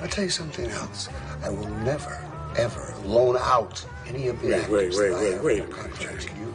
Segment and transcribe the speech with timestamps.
[0.00, 1.08] I'll tell you something else.
[1.42, 2.22] I will never,
[2.56, 6.22] ever loan out any of the Wait, actors wait, that I wait, have wait contract
[6.22, 6.54] to you.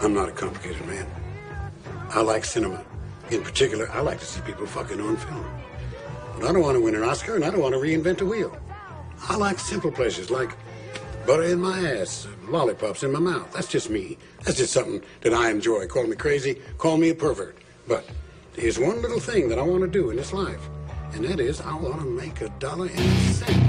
[0.00, 1.06] I'm not a complicated man.
[2.10, 2.84] I like cinema.
[3.30, 5.46] In particular, I like to see people fucking on film.
[6.34, 8.26] But I don't want to win an Oscar and I don't want to reinvent the
[8.26, 8.56] wheel.
[9.28, 10.50] I like simple pleasures like
[11.26, 13.50] butter in my ass, lollipops in my mouth.
[13.52, 14.18] That's just me.
[14.42, 15.86] That's just something that I enjoy.
[15.86, 17.56] Call me crazy, call me a pervert.
[17.86, 18.04] But
[18.54, 20.68] there's one little thing that I want to do in this life,
[21.14, 23.61] and that is I want to make a dollar and a cent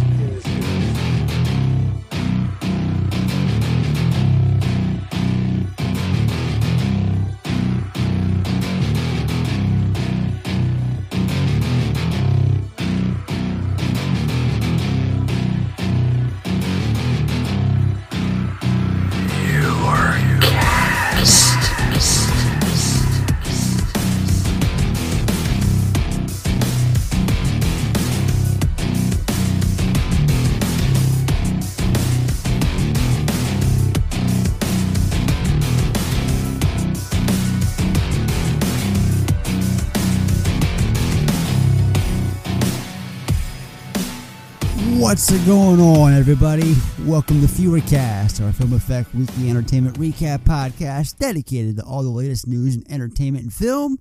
[45.14, 46.74] What's going on, everybody?
[47.06, 52.48] Welcome to Fewercast, our Film Effect Weekly Entertainment Recap podcast dedicated to all the latest
[52.48, 54.00] news and entertainment and film.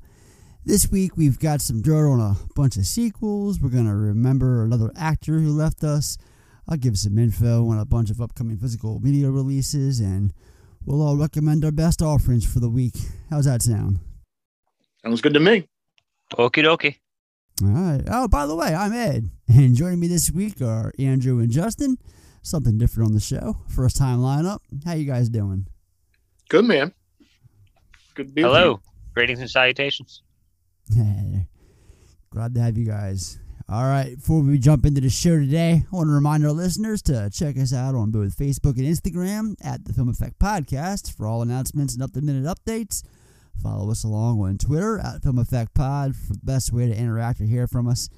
[0.64, 3.60] This week, we've got some dirt on a bunch of sequels.
[3.60, 6.16] We're going to remember another actor who left us.
[6.66, 10.32] I'll give some info on a bunch of upcoming physical media releases, and
[10.86, 12.94] we'll all recommend our best offerings for the week.
[13.28, 13.98] How's that sound?
[15.04, 15.68] Sounds good to me.
[16.32, 16.96] Okie dokie.
[17.62, 18.02] All right.
[18.10, 21.96] Oh, by the way, I'm Ed, and joining me this week are Andrew and Justin.
[22.42, 23.58] Something different on the show.
[23.68, 24.58] First time lineup.
[24.84, 25.68] How you guys doing?
[26.48, 26.92] Good man.
[28.14, 28.80] Good to be with Hello.
[29.14, 30.22] Greetings and salutations.
[32.30, 33.38] Glad to have you guys.
[33.68, 37.00] All right, before we jump into the show today, I want to remind our listeners
[37.02, 41.28] to check us out on both Facebook and Instagram at the Film Effect Podcast for
[41.28, 43.04] all announcements and up to minute updates.
[43.60, 47.40] Follow us along on Twitter at Film Effect Pod for the best way to interact
[47.40, 48.08] or hear from us.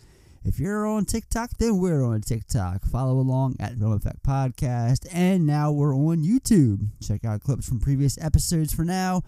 [0.45, 2.85] If you're on TikTok, then we're on TikTok.
[2.85, 5.07] Follow along at Film Effect Podcast.
[5.11, 6.89] And now we're on YouTube.
[7.03, 9.23] Check out clips from previous episodes for now.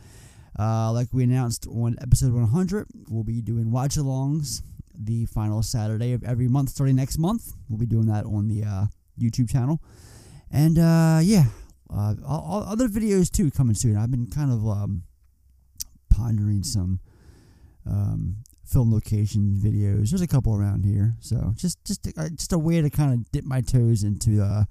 [0.58, 4.62] Uh, like we announced on episode 100, we'll be doing watch alongs
[4.94, 7.52] the final Saturday of every month starting next month.
[7.68, 8.84] We'll be doing that on the uh,
[9.18, 9.80] YouTube channel.
[10.50, 11.46] And uh, yeah,
[11.90, 13.96] uh, all, all other videos too coming soon.
[13.96, 15.04] I've been kind of um,
[16.16, 17.00] pondering some
[17.86, 20.10] um, film location videos.
[20.10, 23.30] There's a couple around here, so just just uh, just a way to kind of
[23.30, 24.64] dip my toes into uh,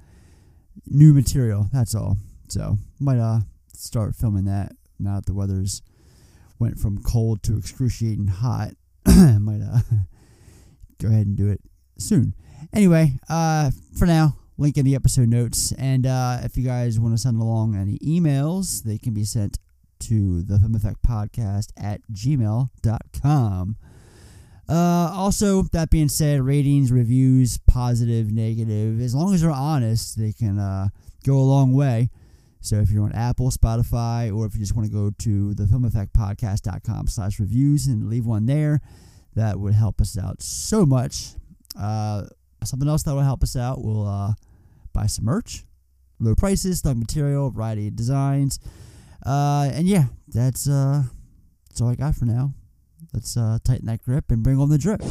[0.85, 1.67] new material.
[1.71, 2.17] That's all.
[2.47, 3.39] So might uh
[3.73, 5.81] start filming that now that the weather's
[6.59, 8.71] went from cold to excruciating hot.
[9.05, 9.79] might uh
[11.01, 11.61] go ahead and do it
[11.97, 12.33] soon.
[12.73, 15.71] Anyway, uh, for now, link in the episode notes.
[15.73, 19.59] And uh, if you guys want to send along any emails, they can be sent
[19.99, 23.75] to the Film Effect Podcast at gmail.com.
[24.67, 30.31] Uh, also, that being said, ratings, reviews, positive, negative, as long as they're honest, they
[30.31, 30.87] can uh,
[31.23, 32.09] go a long way.
[32.61, 35.65] So if you're on Apple, Spotify, or if you just want to go to the
[35.65, 38.81] filmeffectpodcast.com slash reviews and leave one there,
[39.35, 41.35] that would help us out so much.
[41.79, 42.23] Uh,
[42.63, 44.33] something else that will help us out, we'll uh,
[44.93, 45.63] buy some merch,
[46.19, 48.59] low prices, stock material, variety of designs.
[49.25, 51.03] Uh, and yeah, that's uh,
[51.67, 52.53] that's all I got for now.
[53.13, 55.01] Let's uh, tighten that grip and bring on the drip.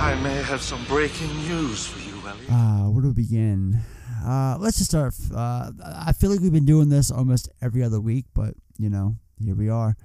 [0.00, 2.50] I may have some breaking news for you, Elliot.
[2.50, 3.80] Uh, where do we begin?
[4.24, 5.14] Uh, let's just start.
[5.34, 9.16] Uh, I feel like we've been doing this almost every other week, but you know,
[9.44, 9.96] here we are.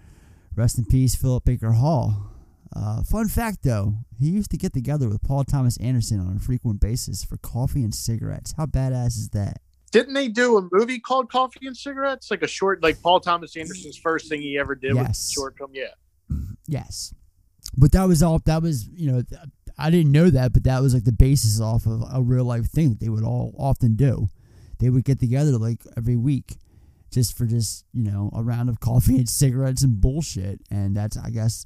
[0.55, 2.31] Rest in peace, Philip Baker Hall.
[2.75, 6.39] Uh, fun fact though, he used to get together with Paul Thomas Anderson on a
[6.39, 8.53] frequent basis for coffee and cigarettes.
[8.57, 9.61] How badass is that?
[9.91, 12.29] Didn't they do a movie called Coffee and Cigarettes?
[12.29, 15.29] Like a short, like Paul Thomas Anderson's first thing he ever did was Yes.
[15.29, 15.71] a short film.
[15.73, 15.87] Yeah.
[16.67, 17.13] Yes,
[17.77, 18.39] but that was all.
[18.39, 19.23] That was you know,
[19.77, 22.65] I didn't know that, but that was like the basis off of a real life
[22.69, 24.27] thing that they would all often do.
[24.79, 26.57] They would get together like every week,
[27.09, 31.15] just for just you know a round of coffee and cigarettes and bullshit, and that's
[31.17, 31.65] I guess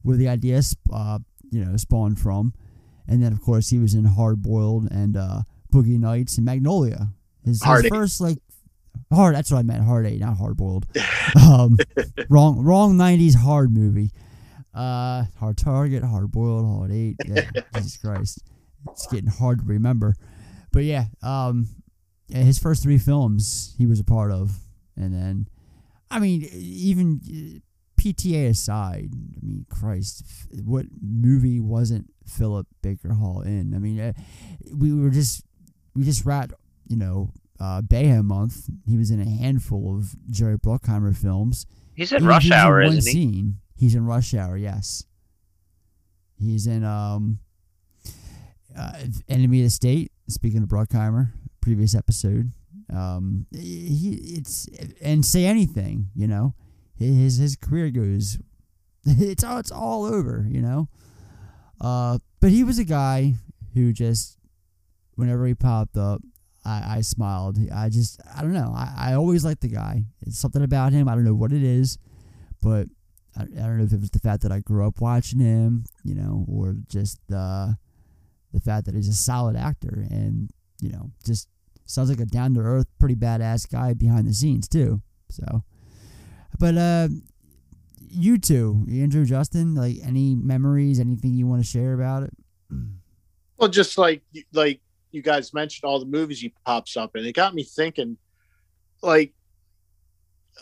[0.00, 1.18] where the idea uh,
[1.50, 2.54] you know spawned from.
[3.06, 5.42] And then of course he was in Hard Boiled and uh,
[5.72, 7.08] Boogie Nights and Magnolia.
[7.48, 8.38] His, his first like
[9.12, 9.34] hard.
[9.34, 9.84] That's what I meant.
[9.84, 10.86] Hard eight, not hard boiled.
[11.40, 11.76] um,
[12.28, 14.10] wrong, wrong '90s hard movie.
[14.74, 17.16] Uh, hard target, hard boiled, hard eight.
[17.26, 18.42] Yeah, Jesus Christ,
[18.90, 20.14] it's getting hard to remember.
[20.72, 21.68] But yeah, um,
[22.28, 24.58] yeah, his first three films he was a part of,
[24.96, 25.48] and then,
[26.10, 27.62] I mean, even
[27.98, 30.24] PTA aside, I mean, Christ,
[30.64, 33.74] what movie wasn't Philip Baker Hall in?
[33.74, 34.12] I mean, uh,
[34.72, 35.42] we were just
[35.94, 36.52] we just wrapped,
[36.88, 38.68] you know, uh, Bayhem month.
[38.86, 41.66] He was in a handful of Jerry Bruckheimer films.
[41.94, 43.12] He's in if Rush he's Hour, in isn't he?
[43.12, 44.56] Scene, he's in Rush Hour.
[44.56, 45.04] Yes,
[46.36, 47.38] he's in um,
[48.76, 48.92] uh,
[49.28, 50.12] Enemy of the State.
[50.28, 52.52] Speaking of Bruckheimer, previous episode.
[52.90, 54.68] Um, he it's
[55.02, 56.54] and say anything, you know.
[56.96, 58.38] His his career goes,
[59.06, 60.88] it's all it's all over, you know.
[61.80, 63.34] Uh, but he was a guy
[63.74, 64.38] who just,
[65.14, 66.22] whenever he popped up,
[66.68, 67.58] I, I smiled.
[67.74, 68.72] I just, I don't know.
[68.74, 70.04] I, I always liked the guy.
[70.26, 71.08] It's something about him.
[71.08, 71.98] I don't know what it is,
[72.62, 72.86] but
[73.36, 75.84] I, I don't know if it was the fact that I grew up watching him,
[76.04, 77.68] you know, or just uh,
[78.52, 80.50] the fact that he's a solid actor and,
[80.80, 81.48] you know, just
[81.86, 85.00] sounds like a down to earth, pretty badass guy behind the scenes, too.
[85.30, 85.64] So,
[86.58, 87.08] but, uh,
[88.10, 92.32] you two, Andrew, Justin, like any memories, anything you want to share about it?
[93.58, 94.22] Well, just like
[94.52, 94.80] like
[95.12, 98.16] you guys mentioned, all the movies he pops up in, it got me thinking,
[99.02, 99.32] like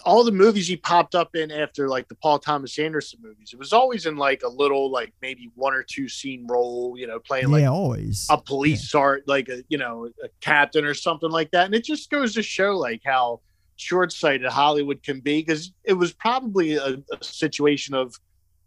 [0.04, 3.50] all the movies he popped up in after like the Paul Thomas Anderson movies.
[3.52, 7.06] It was always in like a little, like maybe one or two scene role, you
[7.06, 8.26] know, playing like yeah, always.
[8.30, 11.66] a police sergeant, like a you know a captain or something like that.
[11.66, 13.40] And it just goes to show like how
[13.76, 18.14] short-sighted Hollywood can be because it was probably a, a situation of,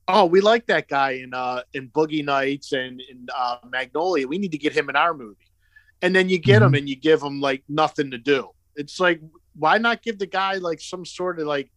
[0.08, 4.28] oh, we like that guy in uh in Boogie Nights and in uh, Magnolia.
[4.28, 5.46] We need to get him in our movie,
[6.02, 6.78] and then you get him Mhm.
[6.80, 8.50] and you give them like nothing to do.
[8.76, 9.22] It's like
[9.56, 11.72] why not give the guy like some sort of like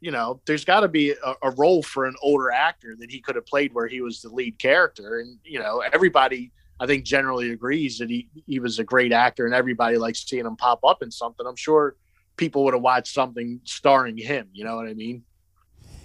[0.00, 3.20] you know, there's got to be a, a role for an older actor that he
[3.20, 5.18] could have played where he was the lead character.
[5.18, 9.44] And, you know, everybody, I think, generally agrees that he, he was a great actor
[9.44, 11.44] and everybody likes seeing him pop up in something.
[11.44, 11.96] I'm sure
[12.36, 14.46] people would have watched something starring him.
[14.52, 15.24] You know what I mean?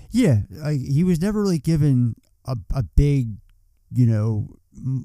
[0.10, 3.30] Yeah, like he was never really given a, a big,
[3.92, 4.56] you know,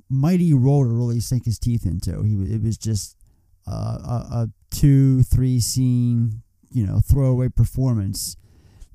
[0.09, 2.23] mighty role to really sink his teeth into.
[2.23, 3.17] He it was just
[3.67, 8.37] uh, a, a two three scene, you know, throwaway performance.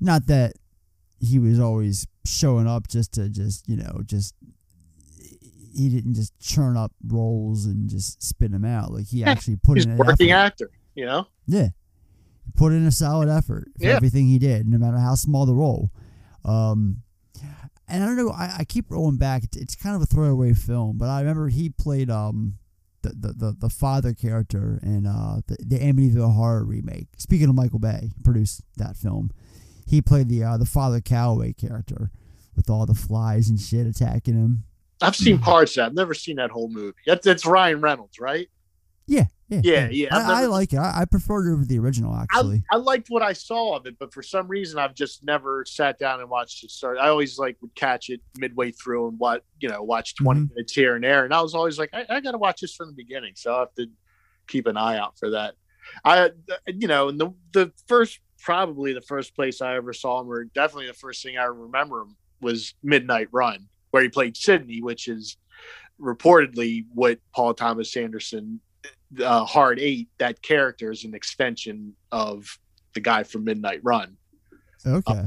[0.00, 0.54] Not that
[1.20, 4.34] he was always showing up just to just you know just
[5.74, 8.92] he didn't just churn up roles and just spit them out.
[8.92, 10.44] Like he actually put He's in a an working effort.
[10.46, 11.26] actor, you know?
[11.46, 11.68] Yeah.
[12.56, 13.96] Put in a solid effort for Yeah.
[13.96, 15.90] everything he did, no matter how small the role.
[16.44, 17.02] Um,
[17.88, 19.44] and I don't know, I, I keep rolling back.
[19.44, 22.58] It's, it's kind of a throwaway film, but I remember he played um
[23.02, 27.08] the, the, the, the father character in uh, the, the Amityville Horror remake.
[27.18, 29.30] Speaking of Michael Bay, produced that film.
[29.86, 32.10] He played the uh, the Father Calloway character
[32.56, 34.64] with all the flies and shit attacking him.
[35.02, 35.86] I've seen parts of that.
[35.88, 36.96] I've never seen that whole movie.
[37.06, 38.48] That's Ryan Reynolds, right?
[39.06, 40.78] Yeah, yeah, Yeah, yeah, I, I like it.
[40.78, 42.62] I, I prefer it over the original, actually.
[42.72, 45.64] I, I liked what I saw of it, but for some reason I've just never
[45.66, 46.96] sat down and watched it start.
[46.98, 50.50] I always like would catch it midway through and what you know, watch 20 Mhm.
[50.54, 51.24] minutes here and there.
[51.24, 53.32] And I was always like, I, I gotta watch this from the beginning.
[53.36, 53.86] So I have to
[54.48, 55.54] keep an eye out for that.
[56.04, 56.30] I
[56.66, 60.44] you know, and the the first probably the first place I ever saw him, or
[60.44, 65.08] definitely the first thing I remember him was Midnight Run, where he played Sydney, which
[65.08, 65.36] is
[66.00, 68.60] reportedly what Paul Thomas Anderson
[69.20, 72.46] uh, Hard Eight, that character is an extension of
[72.94, 74.16] the guy from Midnight Run.
[74.86, 75.26] okay.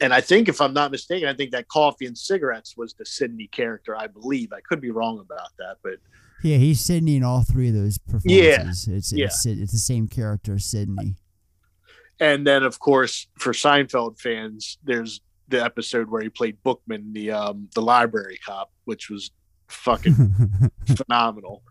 [0.00, 3.06] And I think, if I'm not mistaken, I think that Coffee and Cigarettes was the
[3.06, 3.96] Sydney character.
[3.96, 4.52] I believe.
[4.52, 5.94] I could be wrong about that, but
[6.42, 8.88] Yeah, he's Sydney in all three of those performances.
[8.88, 9.26] It's Yeah.
[9.26, 11.14] it's it's the same character, Sydney.
[12.20, 17.30] and then of course for Seinfeld fans, there's the episode where he played Bookman, the
[17.30, 19.30] um the library cop, which was
[19.68, 20.14] fucking
[20.96, 21.62] phenomenal.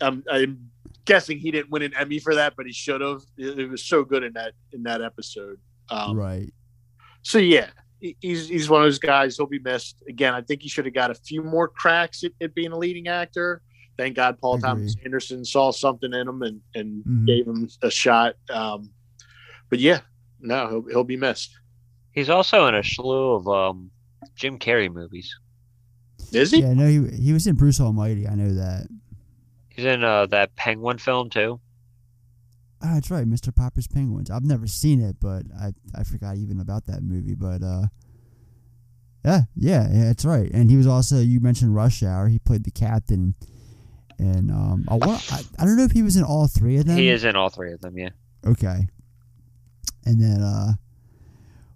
[0.00, 0.70] Um, I'm
[1.04, 3.20] guessing he didn't win an Emmy for that, but he should have.
[3.36, 5.58] It, it was so good in that in that episode.
[5.90, 6.52] Um, right.
[7.22, 7.68] So yeah,
[8.00, 9.36] he- he's he's one of those guys.
[9.36, 10.02] He'll be missed.
[10.08, 12.78] Again, I think he should have got a few more cracks at, at being a
[12.78, 13.60] leading actor.
[13.98, 17.26] Thank God Paul Thomas Anderson saw something in him and and Mhm.
[17.26, 18.36] gave him a shot.
[18.48, 18.90] Um,
[19.68, 20.00] but yeah,
[20.40, 21.50] no, he'll he'll be missed.
[22.12, 23.90] He's also in a slew of um,
[24.36, 25.34] Jim Carrey movies.
[26.32, 26.60] Is he?
[26.62, 28.26] Yeah, no, he he was in Bruce Almighty.
[28.26, 28.86] I know that.
[29.80, 31.58] He's in uh, that Penguin film too.
[32.82, 33.54] Oh, that's right, Mr.
[33.54, 34.30] Popper's Penguins.
[34.30, 37.34] I've never seen it, but I I forgot even about that movie.
[37.34, 37.84] But uh,
[39.24, 40.50] yeah, yeah, yeah, that's right.
[40.52, 42.28] And he was also you mentioned Rush Hour.
[42.28, 43.34] He played the captain.
[44.18, 46.84] And um, I, want, I I don't know if he was in all three of
[46.84, 46.98] them.
[46.98, 47.96] He is in all three of them.
[47.96, 48.10] Yeah.
[48.46, 48.86] Okay.
[50.04, 50.72] And then uh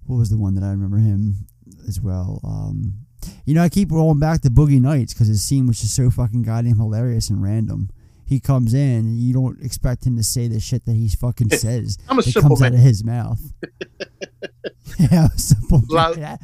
[0.04, 1.46] what was the one that I remember him
[1.88, 2.42] as well?
[2.44, 3.03] Um
[3.44, 6.10] you know, I keep rolling back to Boogie Nights because his scene was just so
[6.10, 7.90] fucking goddamn hilarious and random.
[8.26, 11.50] he comes in and you don't expect him to say the shit that he fucking
[11.58, 11.98] says.
[12.08, 12.80] I'm a that simple comes out man.
[12.80, 13.40] of his mouth.
[14.98, 16.38] yeah, I'm a simple Lo- man.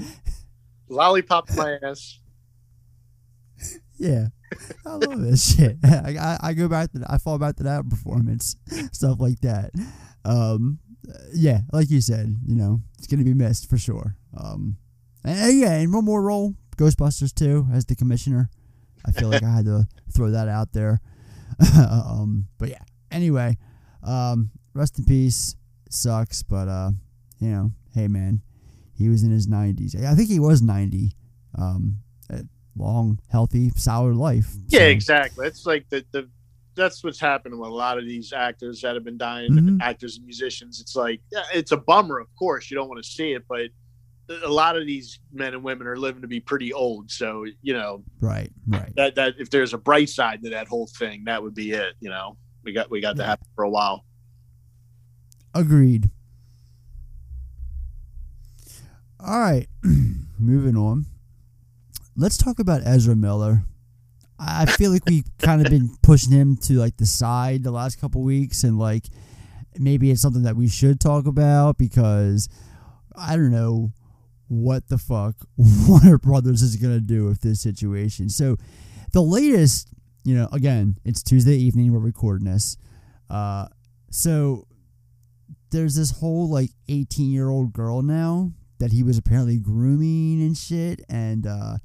[0.88, 2.19] Lollipop my ass.
[3.99, 4.26] Yeah,
[4.87, 5.76] I love this shit.
[5.85, 8.57] I, I, I go back to I fall back to that performance,
[8.92, 9.71] stuff like that.
[10.25, 10.78] Um,
[11.35, 14.16] yeah, like you said, you know, it's gonna be missed for sure.
[14.37, 14.76] Um,
[15.23, 18.49] and yeah, and one more role, Ghostbusters too, as the commissioner.
[19.07, 21.01] I feel like I had to throw that out there.
[21.79, 22.83] um, but yeah.
[23.11, 23.59] Anyway,
[24.03, 25.57] um, rest in peace.
[25.87, 26.93] It sucks, but uh,
[27.39, 28.41] you know, hey man,
[28.95, 29.95] he was in his nineties.
[29.95, 31.13] I think he was ninety.
[31.59, 31.99] Um,
[32.31, 32.45] a
[32.77, 34.55] long, healthy, solid life.
[34.69, 35.47] Yeah, So, exactly.
[35.47, 36.29] It's like the the
[36.77, 39.79] that's what's happening with a lot of these actors that have been dying, Mhm.
[39.83, 40.81] actors and musicians.
[40.81, 42.71] It's like yeah, it's a bummer, of course.
[42.71, 43.71] You don't want to see it, but
[44.31, 47.11] a lot of these men and women are living to be pretty old.
[47.11, 48.93] So you know Right, right.
[48.97, 51.95] that that if there's a bright side to that whole thing, that would be it.
[52.01, 53.29] You know, we got we got to Yeah.
[53.31, 54.05] have it for a while.
[55.55, 56.11] Agreed.
[59.19, 59.67] All right,
[60.39, 61.07] moving on.
[62.17, 63.65] Let's talk about Ezra Miller.
[64.39, 67.71] I I feel like we've kind of been pushing him to like the side the
[67.71, 69.07] last couple weeks, and like
[69.79, 72.49] maybe it's something that we should talk about because
[73.15, 73.93] I don't know
[74.50, 78.28] what the fuck Warner Brothers is gonna do with this situation.
[78.28, 78.57] So
[79.12, 79.88] the latest,
[80.25, 81.92] you know, again, it's Tuesday evening.
[81.92, 82.76] We're recording this.
[83.30, 83.69] Uh,
[84.11, 84.66] so
[85.71, 90.57] there's this whole like 18 year old girl now that he was apparently grooming and
[90.57, 91.76] shit and uh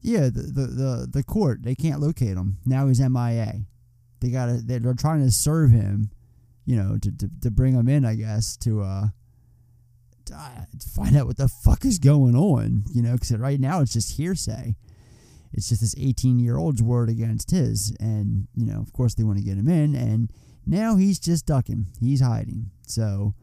[0.00, 3.64] yeah the the the, the court they can't locate him now he's mia
[4.20, 6.10] they gotta they're trying to serve him
[6.64, 9.12] you know to, to, to bring him in i guess to uh to,
[10.30, 13.92] uh, find out what the fuck is going on you know because right now it's
[13.92, 14.74] just hearsay
[15.52, 19.24] it's just this 18 year old's word against his and you know of course they
[19.24, 20.30] want to get him in and
[20.66, 23.34] now he's just ducking he's hiding so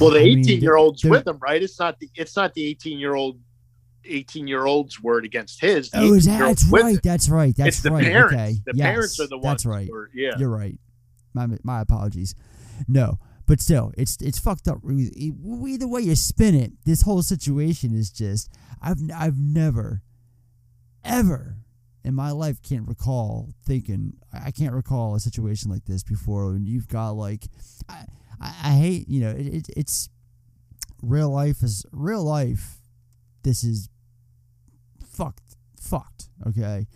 [0.00, 1.62] Well, the 18 year old's with him, right?
[1.62, 3.40] It's not the it's not the 18 year old
[4.04, 5.90] 18 year old's word against his.
[5.94, 7.00] Oh, is that, that's right.
[7.02, 7.54] That's right.
[7.56, 8.04] That's it's the right.
[8.04, 8.34] parents.
[8.34, 8.56] Okay.
[8.66, 9.44] The yes, parents are the ones.
[9.62, 9.90] That's right.
[9.90, 10.32] Are, yeah.
[10.38, 10.78] You're right.
[11.32, 12.34] My my apologies.
[12.88, 14.78] No, but still, it's it's fucked up.
[14.88, 20.02] Either way you spin it, this whole situation is just I've I've never,
[21.04, 21.56] ever
[22.04, 26.52] in my life can't recall thinking I can't recall a situation like this before.
[26.52, 27.44] And you've got like
[27.88, 28.06] I
[28.40, 30.08] I, I hate you know it, it, it's
[31.02, 32.78] real life is real life.
[33.42, 33.88] This is
[35.06, 36.28] fucked fucked.
[36.46, 36.86] Okay,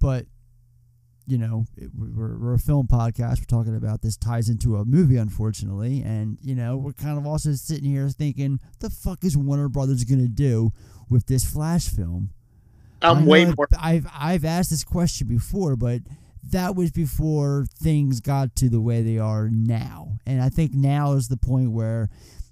[0.00, 0.26] but
[1.26, 3.38] you know, it, we're, we're a film podcast.
[3.38, 7.26] We're talking about this ties into a movie, unfortunately, and you know, we're kind of
[7.26, 10.72] also sitting here thinking, the fuck is Warner Brothers gonna do
[11.08, 12.30] with this Flash film?
[13.00, 13.68] I'm way more.
[13.80, 16.02] I've I've asked this question before, but
[16.50, 21.12] that was before things got to the way they are now, and I think now
[21.12, 22.08] is the point where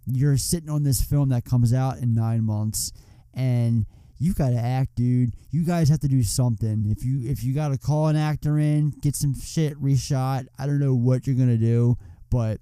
[0.07, 2.93] you're sitting on this film that comes out in nine months,
[3.35, 3.87] and
[4.21, 5.33] you got to act, dude.
[5.50, 6.85] You guys have to do something.
[6.87, 10.47] If you if you got to call an actor in, get some shit reshot.
[10.59, 11.97] I don't know what you're gonna do,
[12.31, 12.61] but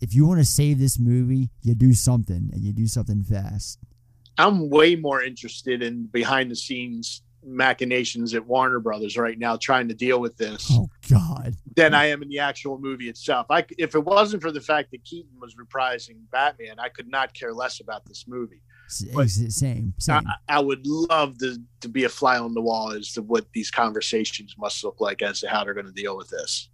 [0.00, 3.78] if you want to save this movie, you do something, and you do something fast.
[4.36, 9.88] I'm way more interested in behind the scenes machinations at Warner Brothers right now, trying
[9.88, 11.54] to deal with this Oh God.
[11.76, 13.46] than I am in the actual movie itself.
[13.50, 17.32] I, if it wasn't for the fact that Keaton was reprising Batman, I could not
[17.34, 18.60] care less about this movie.
[18.88, 20.22] S- But- ex- same, I.
[20.48, 23.70] I would love to, to be a fly on the wall as to what these
[23.70, 26.68] conversations must look like as to how they're going to deal with this.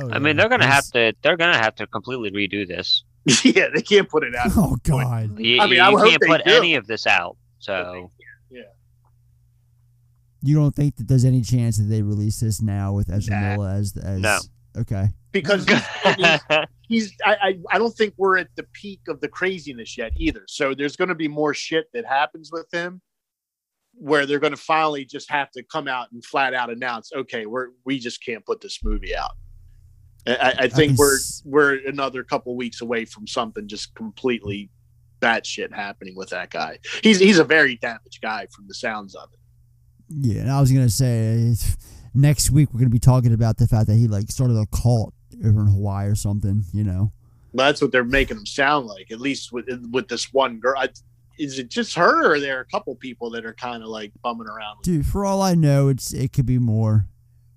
[0.00, 1.12] Oh, I mean, they're gonna have to.
[1.22, 3.02] They're gonna have to completely redo this.
[3.44, 4.46] yeah, they can't put it out.
[4.56, 5.36] Oh God.
[5.40, 6.52] You, I mean, you I would can't they put do.
[6.52, 7.36] any of this out.
[7.58, 8.12] So
[8.48, 8.62] Yeah.
[10.40, 13.56] You don't think that there's any chance that they release this now with Ezra Nah.
[13.56, 14.38] Miller as as No.
[14.78, 15.08] okay.
[15.32, 15.66] Because
[16.88, 20.44] he's, I, I, I don't think we're at the peak of the craziness yet either.
[20.48, 23.00] So there's going to be more shit that happens with him
[23.94, 27.46] where they're going to finally just have to come out and flat out announce, okay,
[27.46, 29.32] we're we just can't put this movie out.
[30.26, 34.70] I, I- think we're we're another couple weeks away from something just completely
[35.20, 36.78] batshit happening with that guy.
[37.02, 39.38] He's he's a very damaged guy from the sounds of it.
[40.10, 41.54] Yeah, and I was gonna say
[42.14, 45.12] next week we're gonna be talking about the fact that he like started a cult
[45.44, 46.64] over in Hawaii or something.
[46.72, 47.12] You know.
[47.54, 49.10] That's what they're making them sound like.
[49.10, 50.78] At least with with this one girl.
[50.78, 50.88] I,
[51.38, 54.12] is it just her, or are there a couple people that are kind of like
[54.22, 54.82] bumming around?
[54.82, 57.06] Dude, for all I know, it's it could be more.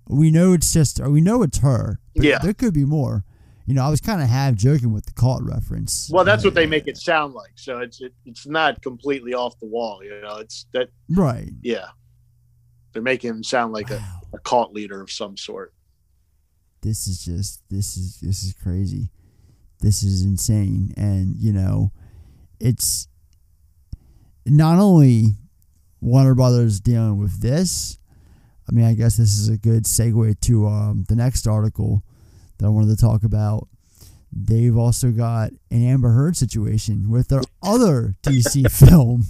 [0.08, 2.00] We know it's just, we know it's her.
[2.14, 2.38] But Yeah.
[2.38, 3.24] there could be more.
[3.66, 6.10] You know, I was kind of half joking with the cult reference.
[6.12, 7.52] well, that's what they Uh, make it sound like.
[7.56, 10.02] So it's it, it's not completely off the wall.
[10.04, 10.88] You know, it's that.
[11.08, 11.50] Right.
[11.62, 11.86] Yeah,
[12.92, 14.02] They're making him sound like a,
[14.34, 15.72] a cult leader of some sort.
[16.82, 19.10] This is just this is this is crazy.
[19.80, 20.92] This is insane.
[20.96, 21.92] And you know
[22.60, 23.08] it's
[24.46, 25.34] not only
[26.00, 27.98] warner brothers dealing with this
[28.68, 32.02] i mean i guess this is a good segue to um, the next article
[32.58, 33.68] that i wanted to talk about
[34.34, 39.24] they've also got an amber heard situation with their other dc film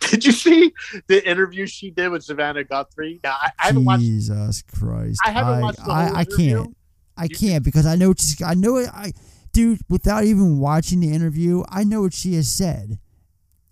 [0.00, 0.72] Did you see
[1.06, 3.20] the interview she did with Savannah Guthrie?
[3.22, 4.02] Now, I, I haven't watched.
[4.02, 6.76] jesus christ I haven't watched the I, whole I can't
[7.16, 8.42] I can't because I know what she's.
[8.42, 8.88] I know it.
[8.92, 9.12] I,
[9.52, 12.98] dude, without even watching the interview, I know what she has said.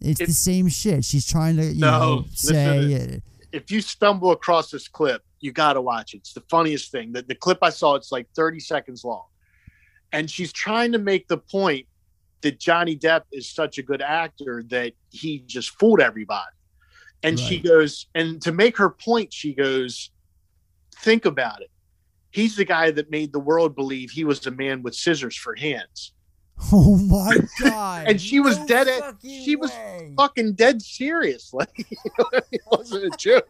[0.00, 1.04] It's It- the same shit.
[1.04, 3.21] She's trying to, you No, know, say.
[3.50, 6.19] If you stumble across this clip, you got to watch it.
[6.19, 7.11] It's the funniest thing.
[7.11, 9.25] The, the clip I saw, it's like 30 seconds long.
[10.12, 11.87] And she's trying to make the point
[12.42, 16.50] that Johnny Depp is such a good actor that he just fooled everybody.
[17.23, 20.11] And she goes, and to make her point, she goes,
[21.02, 21.71] think about it.
[22.31, 25.54] He's the guy that made the world believe he was a man with scissors for
[25.54, 26.12] hands.
[26.73, 28.07] Oh my god!
[28.09, 29.71] And she was No dead at- she was.
[30.16, 31.52] Fucking dead serious.
[31.54, 33.49] Like, you know, it wasn't a joke.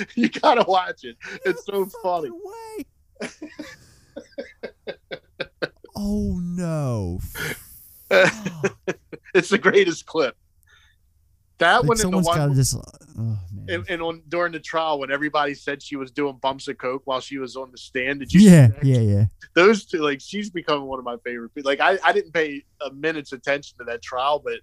[0.14, 1.16] you gotta watch it.
[1.44, 2.30] It's so funny.
[5.96, 7.20] oh no!
[9.34, 10.36] it's the greatest clip.
[11.58, 12.76] That Like one and the someone's got to one just.
[12.76, 13.66] Oh man.
[13.68, 17.02] and, and on during the trial when everybody said she was doing bumps of coke
[17.04, 18.20] while she was on the stand.
[18.20, 18.40] Did you?
[18.40, 18.84] yeah, see that?
[18.84, 19.24] yeah, yeah.
[19.54, 21.54] Those two, like, she's becoming one of my favorite.
[21.54, 21.70] people.
[21.70, 24.60] Like, I, I didn't pay a minute's attention to that trial, but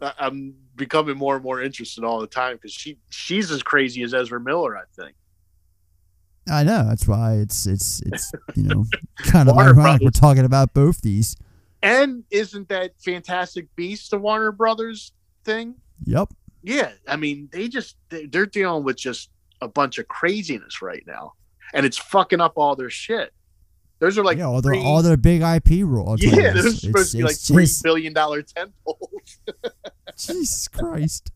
[0.00, 4.14] I'm becoming more and more interested all the time because she she's as crazy as
[4.14, 4.76] Ezra Miller.
[4.76, 5.14] I think.
[6.50, 6.84] I know.
[6.88, 8.84] That's why it's it's it's you know
[9.18, 11.36] kind of Warner ironic we're talking about both these.
[11.82, 15.12] And isn't that Fantastic Beast the Warner Brothers
[15.44, 15.76] thing?
[16.04, 16.32] Yep.
[16.62, 21.34] Yeah, I mean, they just they're dealing with just a bunch of craziness right now,
[21.72, 23.32] and it's fucking up all their shit.
[24.00, 26.22] Those are like yeah, all their all their big IP roles.
[26.22, 29.38] yeah, those are supposed to be like three billion dollar tentpoles.
[30.16, 31.30] Jesus Christ.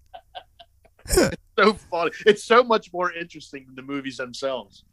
[1.08, 2.10] it's so funny.
[2.26, 4.84] It's so much more interesting than the movies themselves.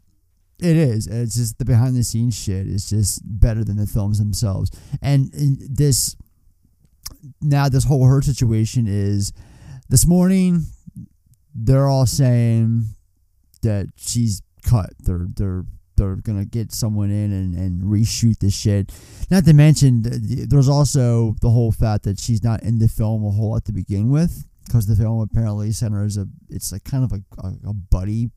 [0.59, 1.07] It is.
[1.07, 4.71] It's just the behind the scenes shit is just better than the films themselves.
[5.01, 6.17] And, and this
[7.41, 9.31] now this whole her situation is
[9.89, 10.65] this morning
[11.55, 12.85] they're all saying
[13.61, 14.91] that she's cut.
[14.99, 15.63] They're they're
[15.99, 18.91] they're gonna get someone in and, and reshoot this shit.
[19.29, 23.31] Not to mention there's also the whole fact that she's not in the film a
[23.31, 27.11] whole lot to begin with because the film apparently centers a it's like kind of
[27.11, 28.29] a, a, a buddy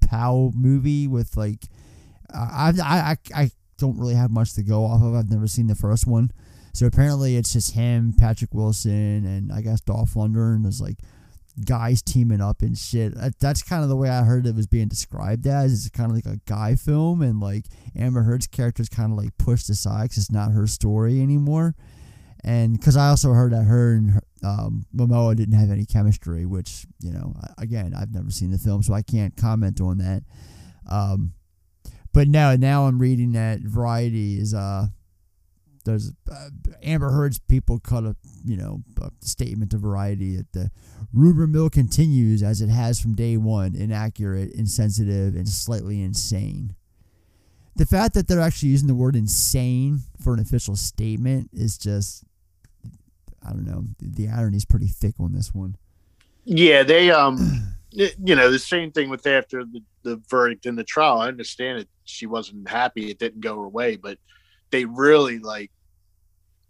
[0.00, 1.64] pal movie with like
[2.32, 2.98] I I
[3.34, 5.14] I I don't really have much to go off of.
[5.14, 6.30] I've never seen the first one,
[6.72, 10.98] so apparently it's just him, Patrick Wilson, and I guess Dolph Lundgren is like
[11.64, 13.14] guys teaming up and shit.
[13.38, 15.72] That's kind of the way I heard it was being described as.
[15.72, 19.18] It's kind of like a guy film, and like Amber Heard's character is kind of
[19.18, 21.74] like pushed aside because it's not her story anymore.
[22.44, 26.86] And because I also heard that her and um, Momoa didn't have any chemistry, which
[27.00, 30.22] you know, again, I've never seen the film, so I can't comment on that.
[30.90, 31.34] Um,
[32.12, 34.86] but now, now I'm reading that Variety is uh,
[35.84, 36.48] there's uh,
[36.82, 40.70] Amber Heard's people cut a you know a statement to Variety that the
[41.12, 46.74] rumor mill continues as it has from day one, inaccurate, insensitive, and slightly insane.
[47.74, 52.24] The fact that they're actually using the word insane for an official statement is just
[53.44, 53.84] I don't know.
[54.00, 55.76] The irony is pretty thick on this one.
[56.44, 60.84] Yeah, they um, you know, the same thing with after the, the verdict in the
[60.84, 61.18] trial.
[61.18, 61.88] I understand it.
[62.04, 64.18] She wasn't happy; it didn't go her way, but
[64.72, 65.70] they really like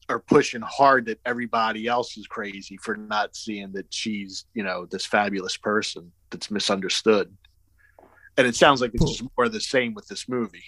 [0.09, 4.85] are pushing hard that everybody else is crazy for not seeing that she's you know
[4.87, 7.35] this fabulous person that's misunderstood.
[8.37, 10.65] And it sounds like it's just more the same with this movie.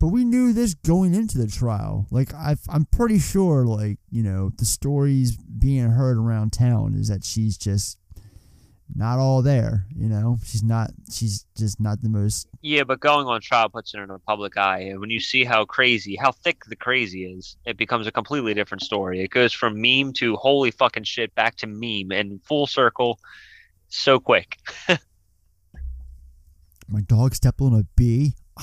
[0.00, 2.06] But we knew this going into the trial.
[2.10, 7.08] Like I, I'm pretty sure, like you know, the stories being heard around town is
[7.08, 7.98] that she's just
[8.94, 9.86] not all there.
[9.96, 10.90] You know, she's not.
[11.12, 12.48] She's just not the most.
[12.62, 14.80] Yeah, but going on trial puts her in a public eye.
[14.80, 18.54] And when you see how crazy, how thick the crazy is, it becomes a completely
[18.54, 19.22] different story.
[19.22, 23.18] It goes from meme to holy fucking shit back to meme and full circle
[23.88, 24.58] so quick.
[26.88, 28.34] My dog stepped on a bee.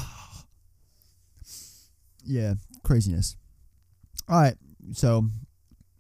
[2.26, 3.38] yeah, craziness.
[4.28, 4.56] All right,
[4.94, 5.28] so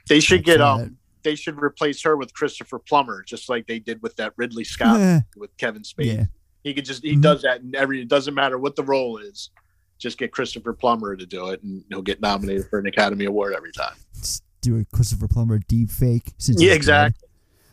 [0.10, 3.80] They should get That's um, they should replace her with Christopher Plummer, just like they
[3.80, 6.16] did with that Ridley Scott Eh, with Kevin Spacey.
[6.16, 6.26] yeah,
[6.64, 7.22] He could just he Mhm.
[7.22, 8.02] does that in every.
[8.02, 9.50] It doesn't matter what the role is.
[9.98, 13.54] Just get Christopher Plummer to do it, and he'll get nominated for an Academy Award
[13.56, 13.96] every time.
[14.16, 16.34] let's do a Christopher Plummer deep fake.
[16.40, 17.28] Yeah, exactly.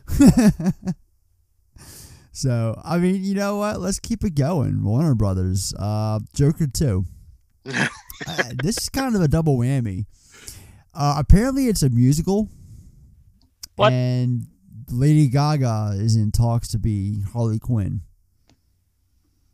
[2.31, 3.79] so I mean, you know what?
[3.79, 4.83] Let's keep it going.
[4.83, 7.05] Warner Brothers, uh, Joker two.
[7.65, 7.87] uh,
[8.61, 10.05] this is kind of a double whammy.
[10.93, 12.49] Uh, apparently, it's a musical.
[13.75, 13.91] What?
[13.93, 14.47] And
[14.89, 18.01] Lady Gaga is in talks to be Harley Quinn.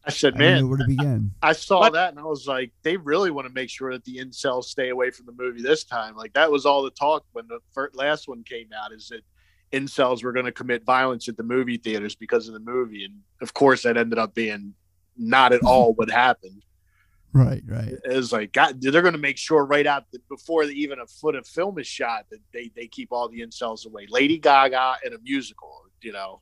[0.06, 1.32] I said, man, I don't know man, where to begin.
[1.44, 1.94] I saw What?
[1.94, 4.90] that and I was like, they really want to make sure that the incels stay
[4.90, 6.16] away from the movie this time.
[6.16, 9.22] Like that was all the talk when the first, last one came out is that
[9.72, 13.20] incels were going to commit violence at the movie theaters because of the movie, and
[13.42, 14.74] of course that ended up being
[15.16, 16.64] not at all what happened.
[17.32, 17.94] Right, right.
[18.06, 21.36] It's like, God, they're going to make sure right out before the, even a foot
[21.36, 24.08] of film is shot that they they keep all the incels away.
[24.10, 26.42] Lady Gaga and a musical, you know.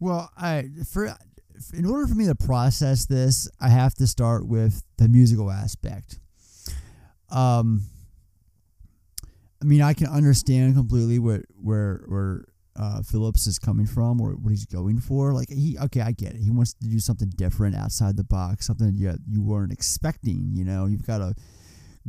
[0.00, 1.16] Well, I for
[1.72, 6.18] in order for me to process this, I have to start with the musical aspect.
[7.30, 7.84] Um,
[9.62, 12.44] I mean, I can understand completely what where where
[12.76, 15.32] uh, Phillips is coming from or what he's going for.
[15.32, 16.42] Like he, okay, I get it.
[16.42, 20.50] He wants to do something different outside the box, something you you weren't expecting.
[20.52, 21.34] You know, you've got a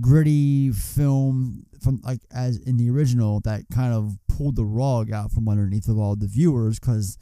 [0.01, 5.32] gritty film from like as in the original that kind of pulled the rug out
[5.32, 7.17] from underneath of all the viewers because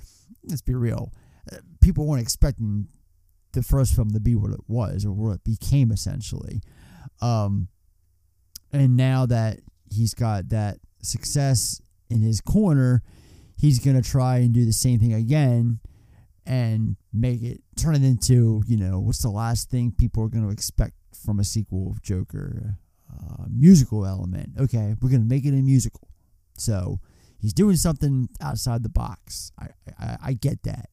[0.46, 1.12] let's be real,
[1.52, 2.88] uh, people weren't expecting
[3.54, 6.62] the first film to be what it was or what it became essentially.
[7.22, 7.68] Um,
[8.72, 9.60] and now that
[9.92, 11.80] he's got that success
[12.10, 13.04] in his corner,
[13.56, 15.80] he's gonna try and do the same thing again
[16.46, 20.44] and make it turn it into you know what's the last thing people are going
[20.44, 22.78] to expect from a sequel of Joker?
[23.10, 24.50] Uh, musical element.
[24.60, 26.08] Okay, we're gonna make it a musical.
[26.58, 27.00] So
[27.40, 29.52] he's doing something outside the box.
[29.60, 29.68] I,
[30.00, 30.90] I I get that.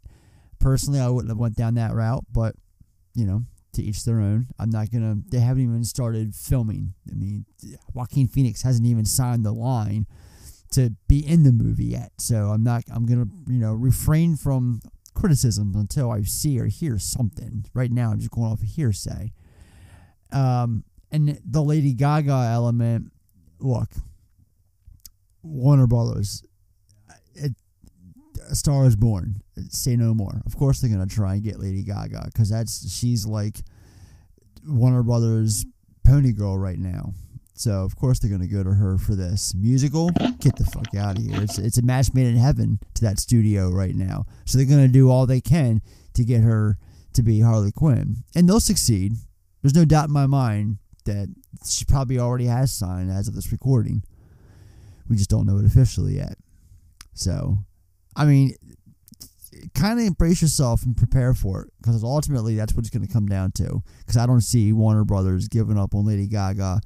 [0.59, 2.55] Personally, I wouldn't have went down that route, but
[3.14, 4.49] you know, to each their own.
[4.59, 5.16] I'm not gonna.
[5.31, 6.94] They haven't even started filming.
[7.11, 7.46] I mean,
[7.94, 10.07] Joaquin Phoenix hasn't even signed the line
[10.73, 12.13] to be in the movie yet.
[12.19, 12.85] So I'm not.
[12.91, 14.81] I'm gonna you know refrain from
[15.15, 17.67] criticism until I see or hear something.
[17.75, 19.33] Right now, I'm just going off of hearsay.
[20.33, 23.13] Um, and the Lady Gaga element.
[23.59, 23.91] Look,
[25.43, 26.43] Warner Brothers.
[27.35, 27.53] It,
[28.49, 29.43] a Star is Born.
[29.69, 30.41] Say no more.
[30.47, 33.61] Of course, they're gonna try and get Lady Gaga because that's she's like
[34.67, 35.67] Warner Brothers
[36.05, 37.13] pony girl right now.
[37.61, 40.09] So of course they're gonna go to her for this musical.
[40.40, 41.42] Get the fuck out of here!
[41.42, 44.25] It's it's a match made in heaven to that studio right now.
[44.46, 45.83] So they're gonna do all they can
[46.14, 46.79] to get her
[47.12, 49.12] to be Harley Quinn, and they'll succeed.
[49.61, 51.29] There's no doubt in my mind that
[51.66, 54.05] she probably already has signed as of this recording.
[55.11, 56.38] We just don't know it officially yet.
[57.12, 57.59] So,
[58.16, 58.55] I mean,
[59.75, 63.12] kind of embrace yourself and prepare for it because ultimately that's what it's going to
[63.12, 63.83] come down to.
[63.99, 66.81] Because I don't see Warner Brothers giving up on Lady Gaga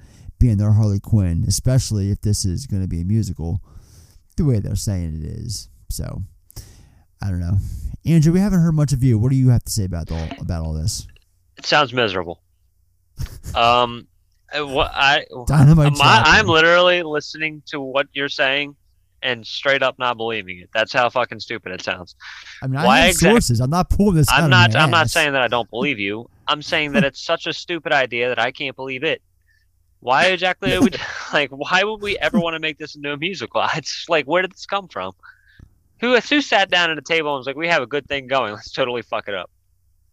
[0.44, 3.62] being their Harley Quinn, especially if this is going to be a musical,
[4.37, 5.70] the way they're saying it is.
[5.88, 6.22] So,
[7.22, 7.57] I don't know.
[8.04, 9.18] Andrew, we haven't heard much of you.
[9.18, 11.07] What do you have to say about all about all this?
[11.57, 12.42] It sounds miserable.
[13.54, 14.09] Um,
[14.52, 18.74] uh, what I Dynamite my, I'm literally listening to what you're saying
[19.22, 20.70] and straight up not believing it.
[20.74, 22.16] That's how fucking stupid it sounds.
[22.61, 23.61] I mean, I why have exact- sources.
[23.61, 24.26] I'm not pulling this.
[24.28, 24.74] I'm not.
[24.74, 26.28] I'm not saying that I don't believe you.
[26.48, 29.22] I'm saying that it's such a stupid idea that I can't believe it.
[30.04, 31.00] Why exactly would
[31.32, 31.48] like?
[31.48, 33.64] Why would we ever want to make this into a musical?
[33.74, 35.12] It's like, where did this come from?
[36.00, 38.26] Who who sat down at a table and was like, "We have a good thing
[38.26, 38.52] going.
[38.52, 39.50] Let's totally fuck it up."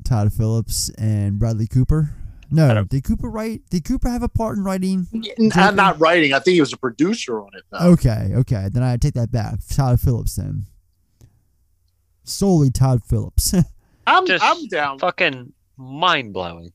[0.05, 2.11] Todd Phillips and Bradley Cooper.
[2.49, 3.63] No, did Cooper write?
[3.69, 5.07] Did Cooper have a part in writing?
[5.11, 6.31] Not, uh, not writing.
[6.31, 7.63] I think he was a producer on it.
[7.69, 7.91] Though.
[7.91, 8.69] Okay, okay.
[8.71, 9.55] Then I take that back.
[9.69, 10.67] Todd Phillips then.
[12.23, 13.53] Solely Todd Phillips.
[14.07, 14.99] I'm Just I'm down.
[14.99, 16.71] Fucking mind blowing.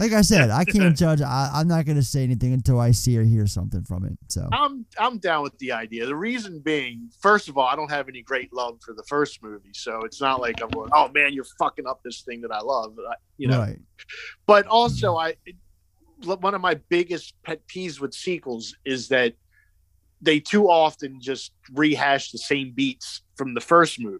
[0.00, 1.20] Like I said, I can't judge.
[1.20, 4.18] I, I'm not going to say anything until I see or hear something from it.
[4.28, 6.06] So I'm I'm down with the idea.
[6.06, 9.42] The reason being, first of all, I don't have any great love for the first
[9.42, 12.52] movie, so it's not like I'm going, "Oh man, you're fucking up this thing that
[12.52, 13.60] I love," I- you know.
[13.60, 13.78] right,
[14.46, 15.36] But also, mm-hmm.
[15.48, 15.54] I
[16.24, 19.34] one of my biggest pet peeves with sequels is that
[20.20, 24.18] they too often just rehash the same beats from the first movie.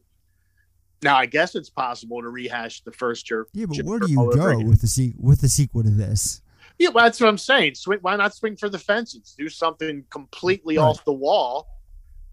[1.02, 3.48] Now, I guess it's possible to rehash the first jerk.
[3.52, 3.66] yeah.
[3.66, 6.42] But where do you go with the se- with the sequel to this?
[6.78, 7.74] Yeah, well, that's what I'm saying.
[7.74, 9.34] Swing, why not swing for the fences?
[9.36, 10.84] Do something completely Right.
[10.84, 11.68] off the wall,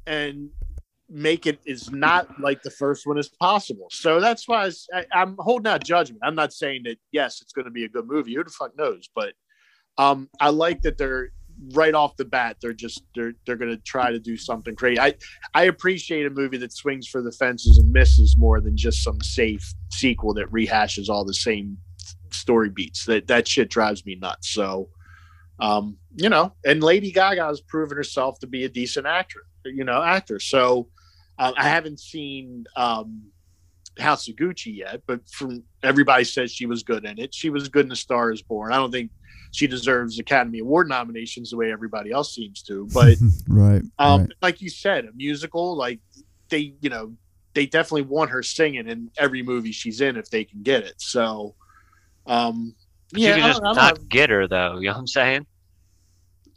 [0.06, 0.50] and
[1.10, 3.88] make it as not like the first one as possible.
[3.92, 6.22] So that's why I, am holding out judgment.
[6.24, 8.34] I'm not saying that yes, it's going to be a good movie.
[8.36, 9.10] Who the fuck knows?
[9.14, 9.34] But
[9.98, 11.30] um, I like that they're
[11.74, 12.58] right off the bat.
[12.62, 15.00] They're just they're they're going to try to do something crazy.
[15.00, 15.14] I
[15.54, 19.22] I appreciate a movie that swings for the fences and misses more than just some
[19.22, 21.78] safe sequel that rehashes all the same
[22.32, 23.06] story beats.
[23.06, 24.50] That that shit drives me nuts.
[24.50, 24.90] So,
[25.60, 29.42] um, you know, and Lady Gaga has proven herself to be a decent actor.
[29.66, 30.40] You know, actor.
[30.40, 30.90] So,
[31.38, 33.32] Uh, I haven't seen um,
[34.00, 37.34] House of Gucci yet, but from everybody says she was good in it.
[37.34, 38.72] She was good in The Star Is Born.
[38.72, 39.12] I don't think
[39.56, 43.16] she deserves Academy Award nominations the way everybody else seems to, but
[43.48, 43.82] right.
[44.00, 44.30] um, right.
[44.42, 46.00] like you said, a musical, like
[46.50, 47.14] they, you know,
[47.54, 50.96] they definitely want her singing in every movie she's in if they can get it.
[50.98, 51.56] So,
[52.28, 52.76] um,
[53.14, 54.80] But yeah, you I could just don't- I not get her though.
[54.80, 55.46] You know what I'm saying?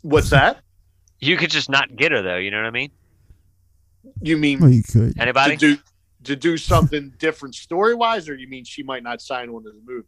[0.02, 0.61] what's that?
[1.20, 2.37] You could just not get her though.
[2.37, 2.90] You know what I mean?
[4.22, 5.14] You mean Well, you could.
[5.16, 5.56] to Anybody?
[5.56, 5.76] do
[6.24, 9.72] to do something different story wise, or you mean she might not sign one of
[9.74, 10.06] the movie?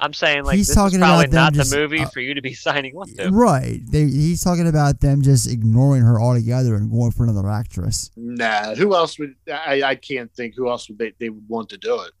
[0.00, 2.08] I'm saying like He's this talking is probably about them not just, the movie uh,
[2.08, 3.30] for you to be signing one to.
[3.30, 3.80] Right.
[3.90, 8.10] They, he's talking about them just ignoring her altogether and going for another actress.
[8.16, 9.34] Nah, who else would?
[9.52, 12.12] I, I can't think who else would they, they would want to do it.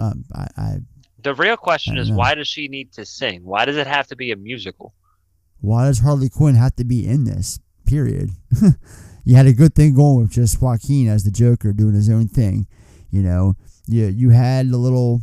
[0.00, 0.76] Um, I, I
[1.22, 2.16] The real question I is know.
[2.16, 3.44] why does she need to sing?
[3.44, 4.94] Why does it have to be a musical?
[5.62, 7.60] why does Harley Quinn have to be in this?
[7.84, 8.30] Period.
[9.24, 12.28] you had a good thing going with just Joaquin as the Joker doing his own
[12.28, 12.66] thing.
[13.10, 15.20] You know, you you had the little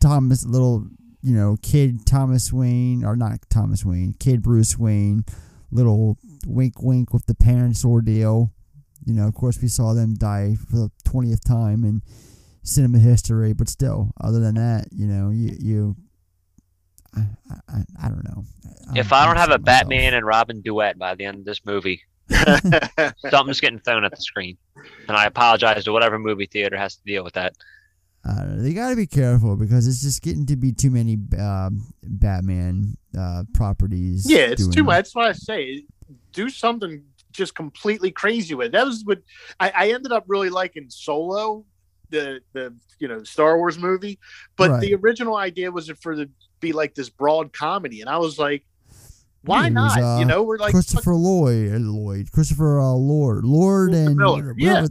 [0.00, 0.86] Thomas, little
[1.22, 5.24] you know kid Thomas Wayne or not Thomas Wayne, kid Bruce Wayne,
[5.70, 8.52] little wink wink with the parents ordeal.
[9.06, 12.02] You know, of course, we saw them die for the twentieth time in
[12.62, 15.96] cinema history, but still, other than that, you know, you you.
[17.16, 18.44] I, I, I- I don't know.
[18.94, 19.64] if I'm- I don't have a myself.
[19.64, 22.02] Batman and Robin duet by the end of this movie,
[23.30, 24.56] something's getting thrown at the screen.
[25.08, 27.54] And I apologize to whatever movie theater has to deal with that.
[28.24, 28.44] I.
[28.56, 32.96] They got to be careful because it's just getting to be too many um, Batman
[33.18, 34.30] uh, properties.
[34.30, 34.96] Yeah, it's too much.
[34.96, 35.84] That's what I say.
[36.32, 37.02] Do something
[37.32, 38.72] just completely crazy with.
[38.72, 39.20] That was what
[39.58, 41.64] I, I ended up really liking Solo,
[42.10, 44.18] the the you know Star Wars movie.
[44.56, 44.80] But Right.
[44.80, 46.28] the original idea was for the
[46.60, 48.64] be like this broad comedy, and I was like,
[49.44, 49.98] why was, not?
[50.02, 54.16] uh, you know, we're like Christopher Lloyd, uh, Lloyd, Christopher uh, Lord, Lord, Christopher and
[54.18, 54.86] Miller, whatever- yeah,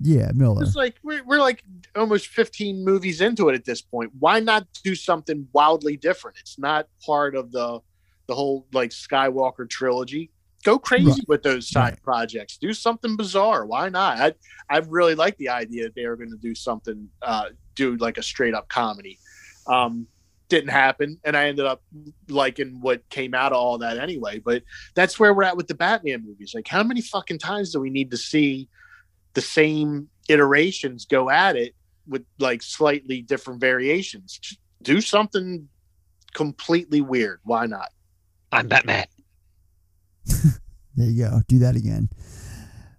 [0.00, 0.62] Miller.
[0.62, 1.62] It's like we're, we're like
[1.94, 4.10] almost 15 movies into it at this point.
[4.18, 6.38] Why not do something wildly different?
[6.40, 7.80] It's not part of the
[8.26, 10.30] the whole like Skywalker trilogy.
[10.62, 11.28] Go crazy Right.
[11.28, 12.02] with those side Right.
[12.02, 12.58] projects.
[12.58, 13.66] Do something bizarre.
[13.66, 14.18] Why not?
[14.20, 14.34] I
[14.68, 18.18] I really like the idea that they were going to do something, uh, do like
[18.18, 19.18] a straight up comedy.
[19.66, 20.06] Um,
[20.48, 21.80] didn't happen, and I ended up
[22.28, 24.40] liking what came out of all that anyway.
[24.40, 24.64] But
[24.96, 26.52] that's where we're at with the Batman movies.
[26.54, 28.68] Like, how many fucking times do we need to see
[29.34, 31.74] the same iterations go at it
[32.06, 34.38] with like slightly different variations?
[34.38, 35.68] Just do something
[36.32, 37.40] completely weird.
[37.44, 37.90] Why not?
[38.52, 39.06] I'm Batman.
[40.96, 41.40] There you go.
[41.48, 42.10] Do that again.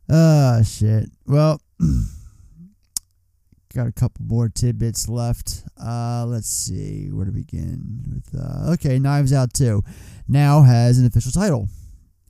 [0.09, 1.11] Ah, shit.
[1.27, 1.61] Well,
[3.75, 5.63] got a couple more tidbits left.
[5.79, 8.41] Uh, let's see where to begin with.
[8.41, 9.83] Uh, okay, Knives Out 2
[10.27, 11.67] now has an official title.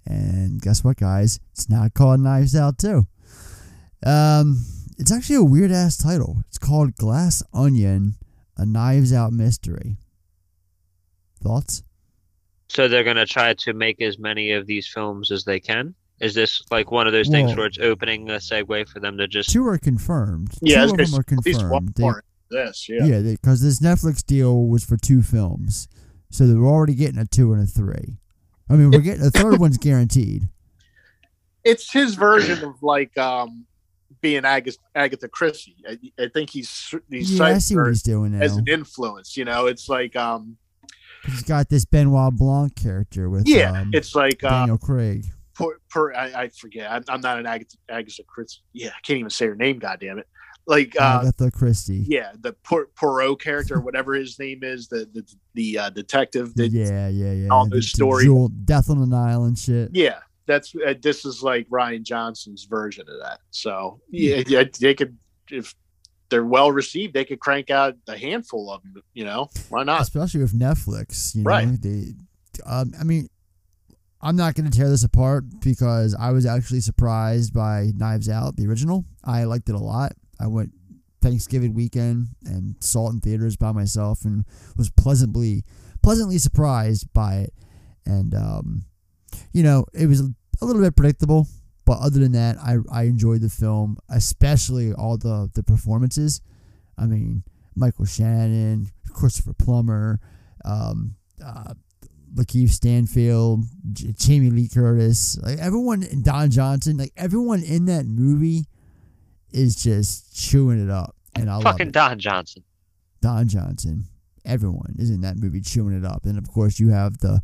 [0.05, 1.39] And guess what, guys?
[1.53, 3.05] It's not called Knives Out 2.
[4.05, 4.65] Um,
[4.97, 6.43] it's actually a weird ass title.
[6.47, 8.15] It's called Glass Onion,
[8.57, 9.97] a Knives Out mystery.
[11.41, 11.83] Thoughts?
[12.69, 15.93] So they're gonna try to make as many of these films as they can.
[16.21, 19.17] Is this like one of those things Well- where it's opening a segue for them
[19.17, 19.49] to just?
[19.49, 20.51] Two are confirmed.
[20.61, 21.93] Yeah, Two of them are at least one confirmed.
[21.95, 22.23] They- more.
[22.49, 23.05] This, yeah.
[23.05, 25.87] Yeah, because this Netflix deal was for two films,
[26.29, 28.17] so they're already getting a two and a three.
[28.69, 30.49] I mean, we're getting a third one's guaranteed.
[31.63, 33.65] It's his version of like um
[34.21, 35.75] being Agatha, Agatha Christie.
[35.87, 38.43] I, I think he's he's Yeah, I see what he's doing now.
[38.43, 39.37] as an influence.
[39.37, 40.57] You know, it's like um
[41.25, 45.23] He's got this Benoit Blanc character with yeah, um, it's like uh, Daniel Craig.
[45.53, 46.91] per, per I, I forget.
[46.91, 48.61] I'm, I'm not an Agatha, Agatha Christie.
[48.73, 49.77] Yeah, I can't even say her name.
[49.77, 50.27] God damn it!
[50.65, 52.03] Like uh, Agatha Christie.
[52.07, 56.55] yeah, the Por- Poirot character, whatever his name is, the the, the uh, detective.
[56.55, 57.49] That, yeah, yeah, yeah.
[57.49, 58.27] all The- those the stories.
[58.65, 59.91] Death on an Island and shit.
[59.93, 60.19] yeah.
[60.47, 63.39] That's uh, this is like Rian Johnson's version of that.
[63.51, 65.17] So yeah, yeah, they could
[65.49, 65.75] if
[66.29, 69.03] they're well received, they could crank out a handful of them.
[69.13, 70.01] You know, why not?
[70.01, 71.35] especially with Netflix.
[71.35, 71.81] You know, Right.
[71.81, 72.13] they.
[72.65, 73.27] Um, I mean,
[74.21, 78.55] I'm not going to tear this apart because I was actually surprised by Knives Out,
[78.57, 79.05] the original.
[79.23, 80.13] I liked it a lot.
[80.39, 80.71] I went
[81.21, 84.43] Thanksgiving weekend and saw it in theaters by myself and
[84.77, 85.63] was pleasantly
[86.01, 87.53] pleasantly surprised by it.
[88.05, 88.85] And um,
[89.53, 91.47] you know, it was a little bit predictable,
[91.85, 96.41] but other than that, I I enjoyed the film, especially all the the performances.
[96.97, 97.43] I mean,
[97.75, 100.19] Michael Shannon, Christopher Plummer,
[100.65, 101.73] um, uh,
[102.35, 108.05] Lakeith Stanfield, J- Jamie Lee Curtis, like everyone, and Don Johnson, like everyone in that
[108.05, 108.65] movie
[109.51, 111.93] is just chewing it up, and I love Fucking it.
[111.93, 112.63] Don Johnson.
[113.21, 114.05] Don Johnson,
[114.45, 117.41] everyone is in that movie chewing it up, and of course you have the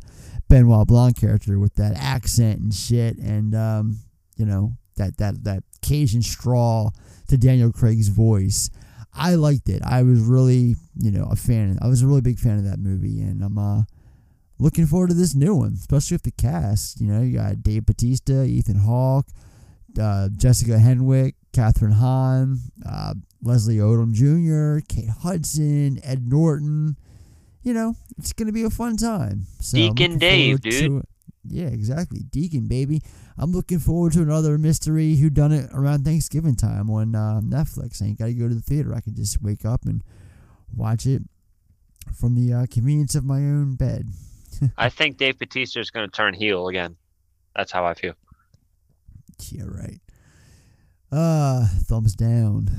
[0.48, 3.98] Benoit Blanc character with that accent and shit, and um,
[4.36, 6.90] you know that that that Cajun straw
[7.28, 8.70] to Daniel Craig's voice.
[9.14, 9.82] I liked it.
[9.82, 11.78] I was really, you know, a fan.
[11.82, 13.82] I was a really big fan of that movie, and I'm uh,
[14.58, 17.00] looking forward to this new one, especially with the cast.
[17.00, 19.26] You know, you got Dave Bautista, Ethan Hawke,
[20.00, 26.96] uh, Jessica Henwick, Kathryn Hahn, uh, Leslie Odom Jr., Kate Hudson, Ed Norton.
[27.62, 29.46] You know, it's gonna be a fun time.
[29.60, 31.02] So Deacon Dave, dude.
[31.44, 33.02] Yeah, exactly, Deacon baby.
[33.36, 38.02] I'm looking forward to another mystery who done it around Thanksgiving time on uh, Netflix.
[38.02, 38.94] I ain't got to go to the theater.
[38.94, 40.02] I can just wake up and
[40.74, 41.22] watch it
[42.18, 44.08] from the uh, convenience of my own bed.
[44.76, 46.96] I think Dave Bautista is going to turn heel again.
[47.54, 48.14] That's how I feel.
[49.50, 50.00] Yeah, right.
[51.12, 52.70] Uh, thumbs down,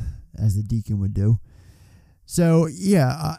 [0.41, 1.39] as the deacon would do.
[2.25, 3.35] So yeah, uh,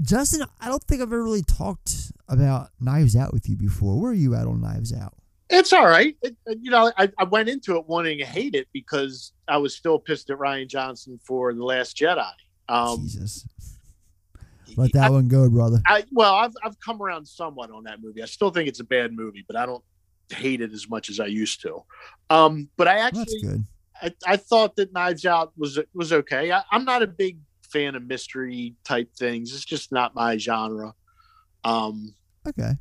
[0.00, 4.00] Justin, I don't think I've ever really talked about Knives Out with you before.
[4.00, 5.14] Where are you at on Knives Out?
[5.48, 6.16] It's all right.
[6.22, 9.58] It, it- you know, I, I went into it wanting to hate it because I
[9.58, 12.30] was still pissed at Rian Johnson for The Last Jedi.
[12.68, 13.46] Um, Jesus,
[14.76, 15.80] let that I, one go, brother.
[15.86, 18.22] I, well, I've, I've come around somewhat on that movie.
[18.22, 19.84] I still think it's a bad movie, but I don't
[20.30, 21.82] hate it as much as I used to.
[22.28, 23.64] Um, but I actually, good.
[24.02, 26.52] I, I thought that Knives Out was was okay.
[26.52, 27.38] I, I'm not a big
[27.70, 29.54] fan of mystery type things.
[29.54, 30.94] It's just not my genre.
[31.64, 32.14] Um,
[32.46, 32.72] Okay.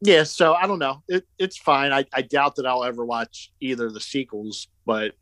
[0.00, 1.02] yeah, so I don't know.
[1.08, 1.92] It, it's fine.
[1.92, 5.12] I, I doubt that I'll ever watch either of the sequels, but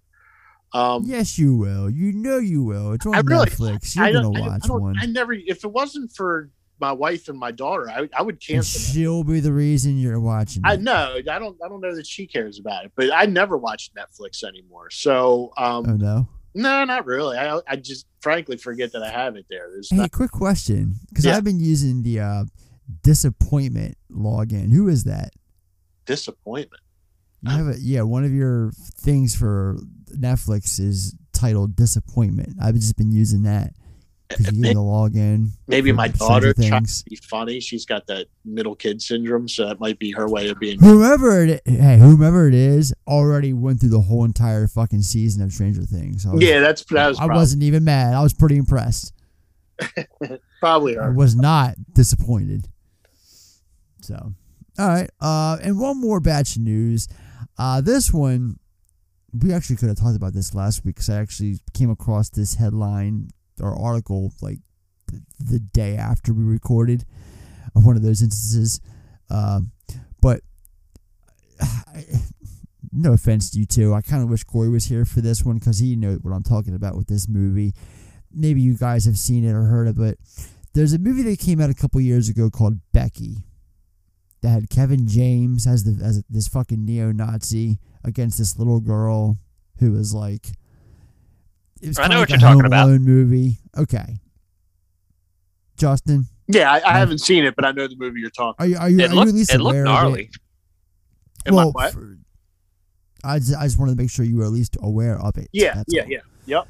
[0.73, 1.91] um, Yes, you will.
[1.91, 2.93] You know you will.
[2.93, 3.97] It's on I really- Netflix.
[3.97, 4.97] You're I gonna watch I one.
[5.01, 5.33] I never.
[5.33, 8.81] If it wasn't for my wife and my daughter, I, I would and cancel.
[8.81, 8.95] it.
[8.95, 10.63] she'll be the reason you're watching.
[10.65, 10.81] I it.
[10.83, 11.15] know.
[11.17, 11.57] I don't.
[11.65, 14.91] I don't know that she cares about it, but I never watch Netflix anymore.
[14.91, 16.29] So, um, Oh no.
[16.55, 17.37] no, not really.
[17.37, 19.69] I, I just frankly forget that I have it there.
[19.73, 21.37] There's Hey, not, quick question, because Yeah.
[21.37, 22.45] I've been using the uh,
[23.03, 24.73] disappointment login.
[24.73, 25.31] Who is that?
[26.07, 26.81] disappointment.
[27.43, 28.03] You have a yeah.
[28.03, 29.77] One of your things for
[30.17, 32.57] Netflix is titled disappointment.
[32.61, 33.75] I've just been using that
[34.39, 35.51] you get the login.
[35.67, 37.61] Maybe my daughter tries to be funny.
[37.61, 40.79] She's got that middle kid syndrome, so that might be her way of being.
[40.81, 45.53] Whoever it, hey, whomever it is, already went through the whole entire fucking season of
[45.53, 46.27] Stranger Things.
[46.27, 48.15] I was- Yeah, that's that was I probably, wasn't even mad.
[48.15, 49.13] I was pretty impressed.
[50.61, 52.69] probably I was not disappointed.
[54.01, 54.33] So,
[54.79, 55.11] all right.
[55.21, 57.09] Uh, and one more batch of news.
[57.59, 58.59] Uh, this one,
[59.33, 62.55] we actually could have talked about this last week because I actually came across this
[62.55, 63.29] headline
[63.61, 64.59] or article like
[65.11, 67.05] th- the day after we recorded
[67.75, 68.81] of one of those instances.
[69.31, 69.73] Um,
[70.21, 70.41] but
[72.93, 73.95] no offense to you two.
[73.95, 76.43] I kind of wish Corey was here for this one because he knows what I'm
[76.43, 77.75] talking about with this movie.
[78.33, 80.19] Maybe you guys have seen it or heard of it.
[80.75, 83.45] There's a movie that came out a couple years ago called Becky
[84.43, 89.39] that had Kevin James as the as this fucking neo-Nazi against this little girl
[89.79, 90.49] who was like
[91.83, 92.89] it was I kinda know like what a you're talking Home about.
[92.89, 93.59] Alone movie.
[93.77, 94.17] Okay.
[95.77, 96.99] Justin, Yeah, I, I No.
[96.99, 98.57] haven't seen it, but I know the movie you're talking.
[98.59, 100.23] are you are you, It are you looked at least it looked aware gnarly.
[100.25, 100.29] of
[101.47, 101.53] it?
[101.53, 102.19] Am I for-
[103.25, 105.49] I just, I just wanted to make sure you were at least aware of it.
[105.53, 106.09] Yeah, That's yeah, all.
[106.09, 106.69] yeah, yep.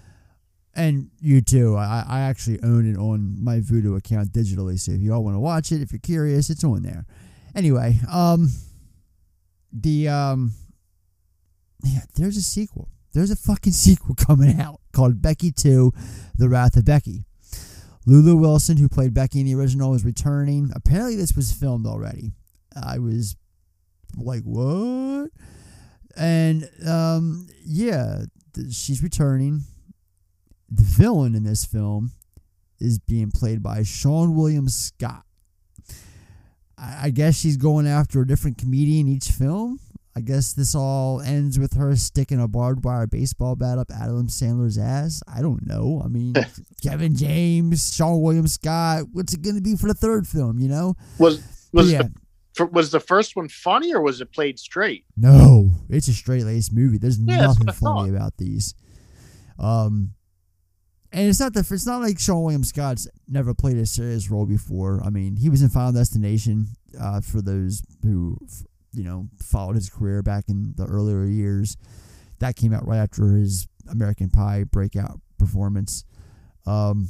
[0.74, 1.76] And you too.
[1.76, 4.78] I, I actually own it on my Vudu account digitally.
[4.78, 7.04] So if you all want to watch it, if you're curious, it's on there.
[7.54, 8.50] Anyway, um,
[9.72, 10.52] the um,
[11.82, 12.88] yeah, there's a sequel.
[13.12, 15.92] There's a fucking sequel coming out called Becky Two:
[16.36, 17.24] The Wrath of Becky.
[18.04, 20.70] Lulu Wilson, who played Becky in the original, is returning.
[20.74, 22.32] Apparently, this was filmed already.
[22.74, 23.36] I was
[24.16, 25.30] like, what?
[26.16, 28.22] And um, yeah,
[28.54, 29.62] th- she's returning.
[30.70, 32.12] The villain in this film
[32.80, 35.24] is being played by Seann William Scott.
[36.76, 39.78] I, I guess she's going after a different comedian each film.
[40.18, 44.26] I guess this all ends with her sticking a barbed wire baseball bat up Adam
[44.26, 45.22] Sandler's ass.
[45.32, 46.02] I don't know.
[46.04, 46.34] I mean,
[46.82, 49.04] Kevin James, Seann William Scott.
[49.12, 50.58] What's it going to be for the third film?
[50.58, 50.96] You know?
[51.20, 51.40] Was
[51.72, 52.02] was yeah.
[52.02, 52.12] the
[52.56, 55.04] for, was the first one funny or was it played straight?
[55.16, 56.98] No, it's a straight laced movie.
[56.98, 58.74] There's Yeah, nothing funny about these.
[59.56, 60.14] Um,
[61.12, 64.46] and it's not the it's not like Seann William Scott's never played a serious role
[64.46, 65.00] before.
[65.04, 66.70] I mean, he was in Final Destination.
[66.98, 68.36] Uh, for those who
[68.92, 71.76] you know followed his career back in the earlier years,
[72.38, 76.04] that came out right after his American Pie breakout performance.
[76.66, 77.08] Um,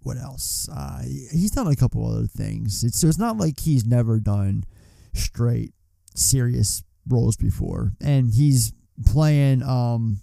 [0.00, 0.68] what else?
[0.68, 2.82] Uh, he's done a couple other things.
[2.82, 4.64] It's so it's not like he's never done
[5.14, 5.74] straight
[6.14, 8.72] serious roles before, and he's
[9.06, 10.20] playing um,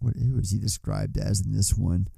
[0.00, 2.08] what was he described as in this one?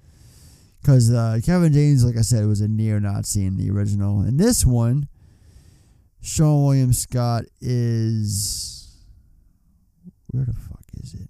[0.80, 4.66] Because uh, Kevin James, like I said, was a neo-Nazi in the original, and this
[4.66, 5.08] one,
[6.24, 8.96] Seann William Scott is
[10.30, 11.28] where the fuck is it?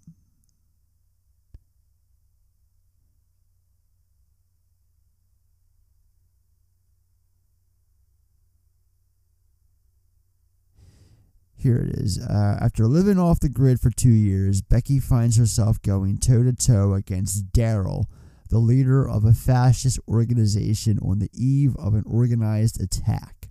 [11.56, 12.20] Here it is.
[12.20, 16.52] Uh, after living off the grid for two years, Becky finds herself going toe to
[16.52, 18.04] toe against Daryl,
[18.48, 23.43] the leader of a fascist organization on the eve of an organized attack.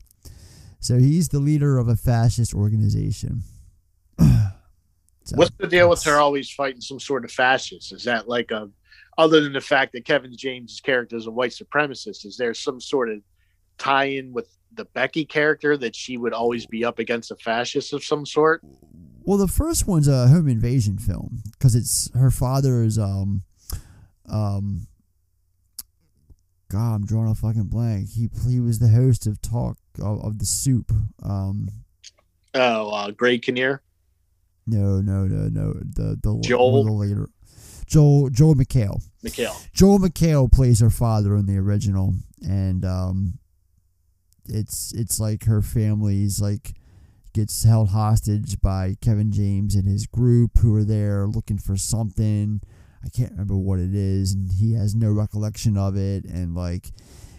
[0.84, 3.44] So he's the leader of a fascist organization.
[5.26, 7.94] So What's the deal with her always fighting some sort of fascist?
[7.94, 8.70] Is that like a,
[9.18, 12.82] other than the fact that Kevin James' character is a white supremacist, is there some
[12.82, 13.20] sort of
[13.78, 17.94] tie in with the Becky character that she would always be up against a fascist
[17.94, 18.64] of some sort?
[19.24, 23.44] Well, the first one's a home invasion film because it's her father's um
[24.28, 24.88] um.
[26.70, 28.10] God, I'm drawing a fucking blank.
[28.10, 30.91] He he was the host of Talk of, of the Soup.
[31.22, 31.70] Um,
[32.56, 33.82] Oh, uh, Greg Kinnear.
[34.68, 35.74] no, no, no, no.
[35.74, 36.84] The the Joel?
[36.84, 37.30] the later.
[37.88, 39.02] Joel Joel McHale.
[39.24, 39.56] Mikhail.
[39.74, 42.14] Joel McHale plays her father in the original,
[42.48, 43.39] and um,
[44.46, 46.74] it's it's like her family's like
[47.34, 52.62] gets held hostage by Kevin James and his group who are there looking for something.
[53.04, 56.91] I can't remember what it is, and he has no recollection of it, and like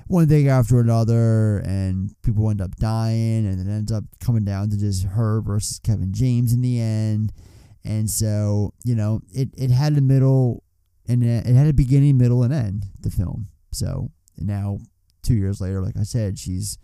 [0.07, 4.71] one thing after another, and people end up dying, and it ends up coming down
[4.71, 7.33] to just her versus Kevin James in the end.
[7.85, 10.63] And so, you know, it, it had a middle
[11.07, 12.87] and it had a beginning, middle, and end.
[13.01, 13.49] The film.
[13.73, 14.79] So now,
[15.23, 16.79] two years later, like I said, she's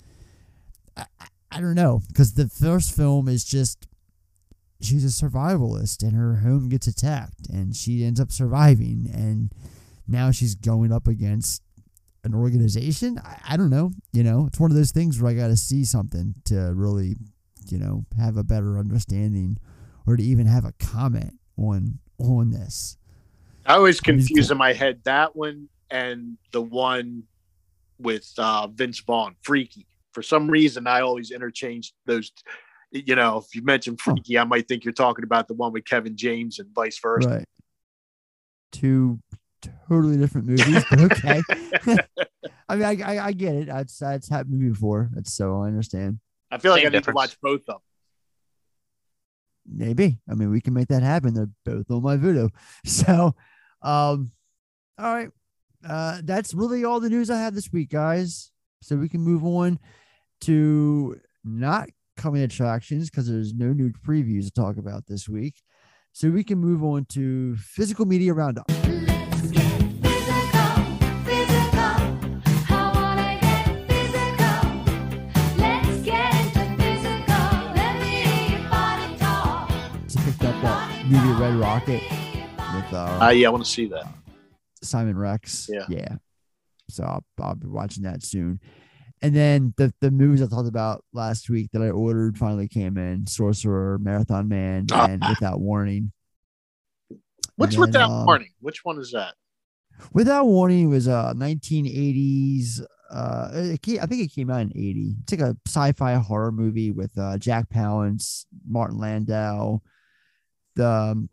[0.97, 1.07] I-
[1.53, 3.89] I don't know because the first film is just
[4.81, 9.53] she's a survivalist and her home gets attacked and she ends up surviving and
[10.07, 11.63] now she's going up against
[12.25, 13.19] an organization.
[13.25, 13.93] I, I don't know.
[14.13, 17.17] You know, it's one of those things where I got to see something to really,
[17.69, 19.59] you know, have a better understanding
[20.07, 22.97] or to even have a comment on on this.
[23.67, 27.25] I always confuse in my head that one and the one
[27.99, 29.87] with uh, Vince Vaughn, Freaky.
[30.13, 32.33] For some reason, I always interchange those.
[32.91, 35.85] You know, if you mention Freaky, I might think you're talking about the one with
[35.85, 37.29] Kevin James and vice versa.
[37.29, 37.45] Right.
[38.73, 39.21] Two
[39.89, 41.43] totally different movies, but okay.
[42.69, 43.67] I mean, I, I, I get it.
[43.67, 45.11] That's that's happened to me before.
[45.13, 46.21] That's so I understand.
[46.51, 47.15] I feel like Same I need difference.
[47.15, 47.79] to watch both of them.
[49.67, 50.19] Maybe.
[50.29, 51.35] I mean, we can make that happen.
[51.35, 52.51] They're both on my Vudu.
[52.85, 53.35] So,
[53.83, 54.33] um,
[54.99, 55.31] all right.
[55.87, 58.51] Uh, that's really all the news I have this week, guys.
[58.83, 59.79] So we can move on
[60.43, 65.63] to not coming attractions because there's no new previews to talk about this week.
[66.13, 68.71] So we can move on to physical media roundup.
[81.11, 82.03] Movie Red Rocket
[82.75, 84.07] with uh, Uh, yeah, I want to see that.
[84.83, 85.69] Simon Rex.
[85.71, 85.85] Yeah.
[85.89, 86.17] Yeah.
[86.89, 88.61] So I'll, I'll be watching that soon.
[89.23, 92.97] And then the the movies I talked about last week that I ordered finally came
[92.97, 95.07] in: Sorcerer, Marathon Man, Ah.
[95.11, 96.13] and Without Warning.
[97.57, 98.49] What's then, without um, warning?
[98.61, 99.35] Which one is that?
[100.15, 102.81] Without Warning was a 1980s.
[103.13, 105.17] Uh, it came, I think it came out in 80.
[105.25, 109.83] It's like a sci-fi horror movie with uh, Jack Palance, Martin Landau,
[110.81, 111.29] um,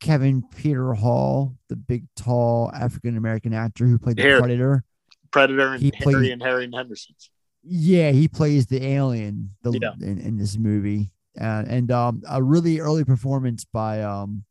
[0.00, 4.40] Kevin Peter Hall, the big, tall African American actor who played the Harry.
[4.40, 4.84] Predator.
[5.30, 7.30] Predator and he Harry played- and Harry and Henderson's.
[7.68, 9.92] Yeah, he plays the alien the, Yeah.
[10.00, 11.10] in, in this movie.
[11.38, 14.44] Uh, and um, a really early performance by um,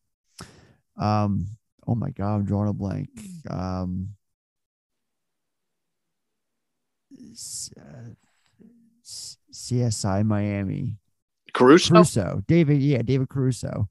[0.98, 1.48] um,
[1.88, 3.10] oh my god, I'm drawing a blank.
[3.50, 4.10] Um,
[7.80, 8.10] uh,
[9.54, 10.98] CSI Miami.
[11.54, 11.94] Caruso.
[11.94, 13.88] Crusoe, David, yeah, David Caruso.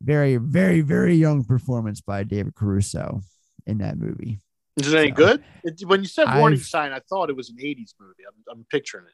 [0.00, 3.20] Very, very, very young performance by David Caruso
[3.66, 4.38] in that movie.
[4.76, 5.42] Is it any good?
[5.64, 8.22] It, when you said warning I've- sign, I thought it was an '80s movie.
[8.26, 9.12] I'm, I'm picturing it.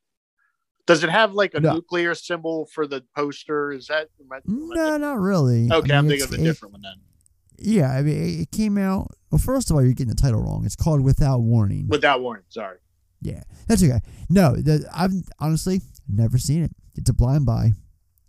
[0.87, 1.74] Does it have like a No.
[1.74, 3.72] nuclear symbol for the poster?
[3.72, 4.09] Is that?
[4.20, 5.68] am I- am No, not really.
[5.70, 6.97] I Okay, I'm mean, thinking of a different one then.
[7.57, 9.12] Yeah, I mean, it- it came out.
[9.30, 10.66] Well, first of all, you're getting the title wrong.
[10.66, 11.89] It's called Without Warning.
[11.89, 12.45] Without warning.
[12.51, 12.76] Sorry.
[13.22, 14.01] yeah, that's okay.
[14.28, 15.80] No, the, I've honestly
[16.12, 16.72] never seen it.
[16.95, 17.72] It's a blind buy.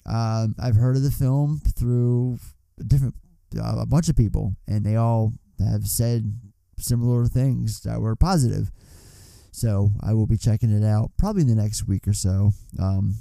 [0.06, 2.38] Um, I've heard of the film through
[2.86, 3.16] different
[3.58, 6.40] uh, a bunch of people, and they all have said
[6.78, 8.72] similar things that were positive.
[9.52, 12.52] So I will be checking it out probably in the next week or so.
[12.80, 13.16] Um,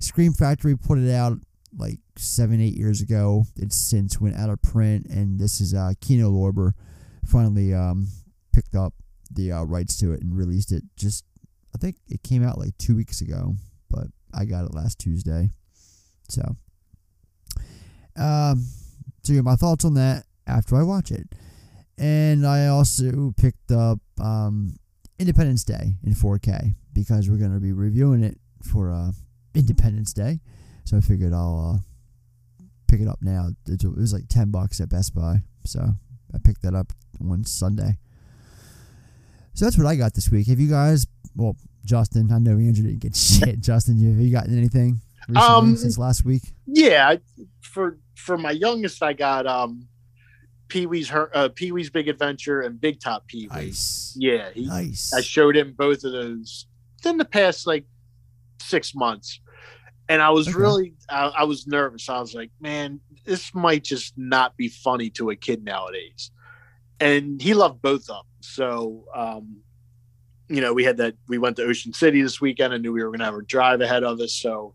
[0.00, 1.38] Scream Factory put it out
[1.76, 3.44] like seven, eight years ago.
[3.56, 6.72] It's since went out of print, and this is uh, Kino Lorber
[7.24, 8.08] finally um,
[8.52, 8.94] picked up
[9.30, 10.82] the uh, rights to it and released it.
[10.96, 11.24] Just
[11.74, 13.54] I think it came out like two weeks ago,
[13.88, 15.50] but I got it last Tuesday.
[16.32, 16.56] So,
[18.16, 18.66] Um,
[19.22, 21.28] so my thoughts on that after I watch it,
[21.98, 24.76] and I also picked up um,
[25.18, 29.12] Independence Day in 4K because we're gonna be reviewing it for uh,
[29.54, 30.40] Independence Day.
[30.84, 33.50] So I figured I'll uh, pick it up now.
[33.68, 35.80] It was like ten bucks at Best Buy, so
[36.34, 37.98] I picked that up one Sunday.
[39.54, 40.48] So that's what I got this week.
[40.48, 41.06] Have you guys?
[41.36, 43.60] Well, Justin, I know Andrew didn't get shit.
[43.60, 46.42] Justin, have you gotten anything recently Um, since last week?
[46.66, 47.16] Yeah,
[47.60, 49.88] for for my youngest, I got um,
[50.68, 53.54] Pee Wee's her uh, Pee Wee's Big Adventure and Big Top Pee Wee.
[53.56, 55.12] Nice, Yeah, he, nice.
[55.12, 56.66] I showed him both of those
[57.04, 57.84] in the past like
[58.60, 59.40] six months,
[60.08, 60.56] and I was Okay.
[60.58, 62.08] really I, I was nervous.
[62.08, 66.30] I was like, man, this might just not be funny to a kid nowadays.
[67.00, 68.24] And he loved both of them.
[68.40, 69.56] So, um,
[70.48, 71.14] you know, we had that.
[71.26, 72.72] We went to Ocean City this weekend.
[72.72, 74.74] I knew we were going to have a drive ahead of us, so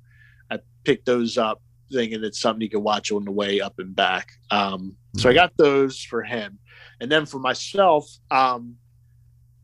[0.87, 1.61] picked those up,
[1.91, 4.29] thinking it's something he could watch on the way up and back.
[4.51, 6.59] Um, so I got those for him,
[7.01, 8.75] and then for myself, um,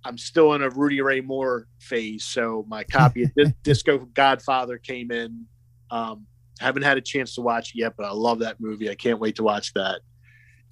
[0.03, 2.25] I'm still in a Rudy Ray Moore phase.
[2.25, 5.45] So my copy of Dis- Disco Godfather came in.
[5.89, 6.25] Um,
[6.59, 8.89] haven't had a chance to watch it yet, but I love that movie.
[8.89, 10.01] I can't wait to watch that.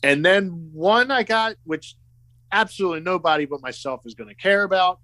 [0.03, 1.95] And then one I got, which
[2.51, 4.99] absolutely nobody but myself is going to care about,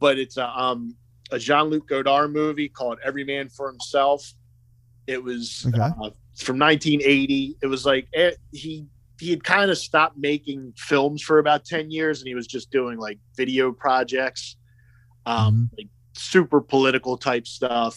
[0.00, 0.96] but it's a um,
[1.30, 4.34] a Jean Luc Godard movie called Every Man for Himself.
[5.06, 5.78] It was Okay.
[5.78, 7.56] uh, from 1980.
[7.62, 8.86] It was like eh, he
[9.20, 12.72] he had kind of stopped making films for about 10 years and he was just
[12.72, 14.56] doing like video projects
[15.26, 17.96] um like super political type stuff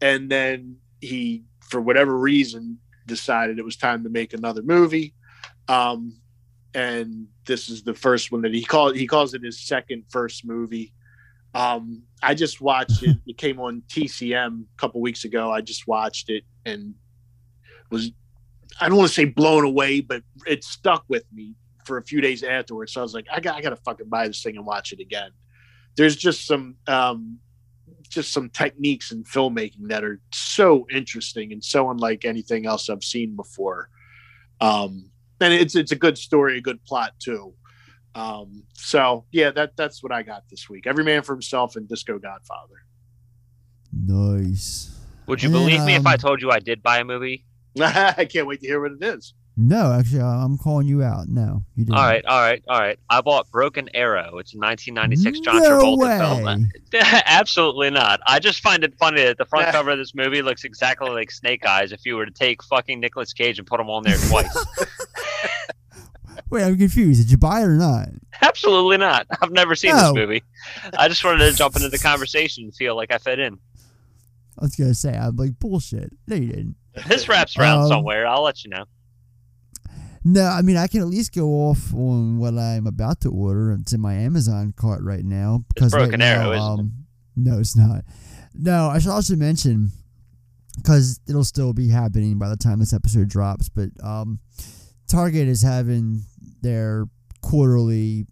[0.00, 5.14] and then he for whatever reason decided it was time to make another movie
[5.68, 6.16] um
[6.74, 10.44] and this is the first one that he called he calls it his second first
[10.44, 10.92] movie
[11.54, 15.86] um i just watched it it came on tcm a couple weeks ago i just
[15.86, 16.94] watched it and
[17.90, 18.12] was
[18.80, 22.20] I don't want to say blown away, but it stuck with me for a few
[22.20, 22.92] days afterwards.
[22.92, 24.92] So I was like, I got, I got to fucking buy this thing and watch
[24.92, 25.30] it again.
[25.96, 27.38] There's just some, um,
[28.08, 33.04] just some techniques in filmmaking that are so interesting and so unlike anything else I've
[33.04, 33.88] seen before.
[34.60, 37.54] Um, and it's it's a good story, a good plot too.
[38.14, 40.86] Um, so yeah, that that's what I got this week.
[40.86, 42.82] Every man for himself and Disco Godfather.
[43.92, 44.96] Nice.
[45.26, 47.04] Would you And then, believe me if I um, told you I did buy a
[47.04, 47.44] movie?
[47.80, 49.34] I can't wait to hear what it is.
[49.56, 51.28] No, actually, I- I'm calling you out.
[51.28, 51.98] No, you didn't.
[51.98, 52.98] All right, all right, all right.
[53.10, 54.38] I bought Broken Arrow.
[54.38, 56.44] It's a 1996 John No Travolta film.
[56.92, 57.00] way.
[57.26, 58.20] Absolutely not.
[58.26, 61.30] I just find it funny that the front cover of this movie looks exactly like
[61.30, 64.16] Snake Eyes if you were to take fucking Nicolas Cage and put him on there
[64.28, 64.66] twice.
[66.50, 67.22] Wait, I'm confused.
[67.22, 68.08] Did you buy it or not?
[68.42, 69.26] Absolutely not.
[69.42, 70.02] I've never seen No.
[70.02, 70.42] this movie.
[70.98, 73.54] I just wanted to jump into the conversation and feel like I fit in.
[74.58, 76.12] I was gonna say I'm like bullshit.
[76.26, 76.76] No, you didn't.
[77.06, 78.26] This wraps around Um, somewhere.
[78.26, 78.84] I'll let you know.
[80.22, 83.72] No, I mean I can at least go off on what I'm about to order.
[83.72, 86.58] It's in my Amazon cart right now because right Broken now, Arrow, it?
[86.58, 86.92] um,
[87.36, 88.04] no, it's not.
[88.54, 89.92] No, I should also mention
[90.76, 93.68] because it'll still be happening by the time this episode drops.
[93.70, 94.40] But um,
[95.06, 96.24] Target is having
[96.62, 97.06] their
[97.42, 98.26] quarterly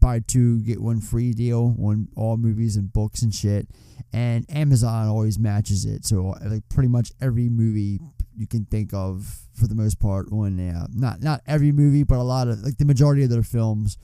[0.00, 3.68] buy two get one free deal on all movies and books and shit,
[4.12, 6.04] and Amazon always matches it.
[6.04, 8.00] So like pretty much every movie
[8.36, 12.18] you can think of for the most part on uh, not not every movie, but
[12.18, 13.98] a lot of like the majority of their films,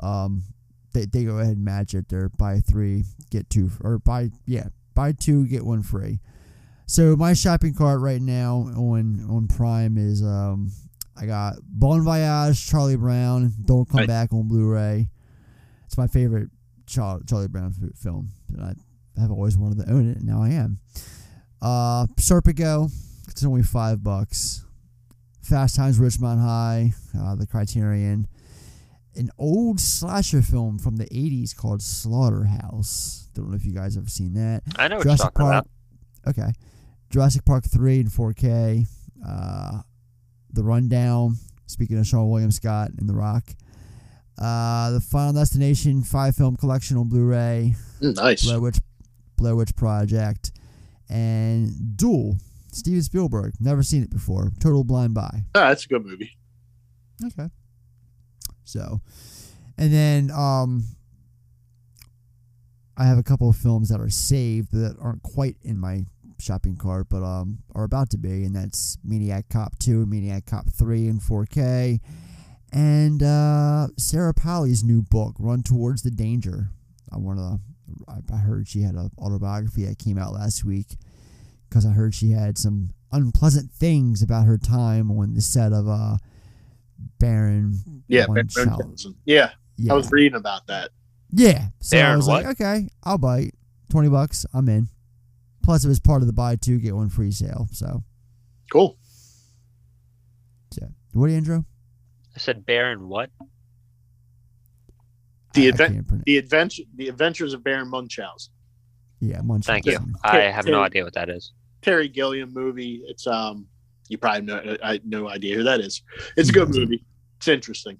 [0.00, 0.42] um,
[0.92, 2.08] they they go ahead and match it.
[2.08, 6.20] They're buy three get two or buy yeah buy two get one free.
[6.86, 10.72] So my shopping cart right now on on Prime is um
[11.20, 14.08] I got Bon Voyage, Charlie Brown, Don't Come Right.
[14.08, 15.08] Back on Blu-ray.
[15.86, 16.48] It's my favorite
[16.86, 18.30] Char- Charlie Brown f- film.
[18.48, 20.78] And I have always wanted to own it, and now I am.
[21.60, 22.90] Uh, Serpico,
[23.28, 24.64] it's only five bucks.
[25.42, 28.26] Fast Times Richmond High, uh, the Criterion.
[29.16, 33.28] An old slasher film from the 80s called Slaughterhouse.
[33.34, 34.62] Don't know if you guys ever seen that.
[34.76, 35.64] I know Jurassic Park.
[35.64, 35.68] about.
[36.28, 36.52] Okay.
[37.10, 38.86] Jurassic Park 3 in 4K.
[39.26, 39.80] Uh,
[40.52, 41.36] the Rundown.
[41.66, 43.44] Speaking of Seann William Scott and The Rock.
[44.36, 47.74] Uh, the Final Destination five film collection on Blu-ray.
[48.00, 48.44] Nice.
[48.44, 48.78] Blair Witch,
[49.36, 50.52] Blair Witch Project,
[51.08, 52.36] and Duel.
[52.72, 53.54] Steven Spielberg.
[53.60, 54.52] Never seen it before.
[54.60, 55.44] Total Blind Buy.
[55.54, 56.36] Ah, that's a good movie.
[57.24, 57.50] Okay.
[58.64, 59.00] So,
[59.76, 60.84] and then um,
[62.96, 66.06] I have a couple of films that are saved that aren't quite in my
[66.40, 70.68] shopping cart, but um, are about to be, and that's Maniac Cop Two, Maniac Cop
[70.70, 72.00] Three in 4K,
[72.72, 76.70] and uh, Sarah Polley's new book, Run Towards the Danger.
[77.12, 77.58] I want to.
[78.08, 80.96] I I heard she had an autobiography that came out last week
[81.68, 85.88] because I heard she had some unpleasant things about her time on the set of
[85.88, 86.16] uh
[87.18, 88.02] Baron.
[88.08, 88.68] Yeah, Ben Munchausen.
[88.70, 89.16] Munchausen.
[89.24, 90.90] Yeah, Yeah, I was reading about that.
[91.32, 91.68] yeah.
[91.80, 92.52] So I Baron was like, what?
[92.60, 93.54] okay, I'll bite
[93.90, 94.46] twenty bucks.
[94.54, 94.88] I'm in.
[95.62, 97.68] Plus, it was part of the buy two get one free sale.
[97.72, 98.02] So,
[98.72, 98.96] Cool.
[100.72, 101.64] so what do you intro?
[102.34, 103.30] I said Baron what?
[105.54, 108.52] The I- I event- can't pronounce- The adventure, the Adventures of Baron Munchausen.
[109.20, 109.82] Yeah, Munchausen.
[109.82, 110.14] Thank you.
[110.22, 111.52] I have no idea what that is.
[111.82, 113.02] Terry Gilliam movie.
[113.06, 113.66] It's um,
[114.08, 114.76] you probably know.
[114.82, 116.02] I had no idea who that is.
[116.36, 117.04] It's a good movie.
[117.38, 117.98] It's interesting.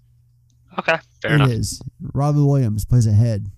[0.78, 1.50] Okay, fair It enough.
[1.50, 1.82] is.
[2.14, 3.50] Robin Williams plays a head.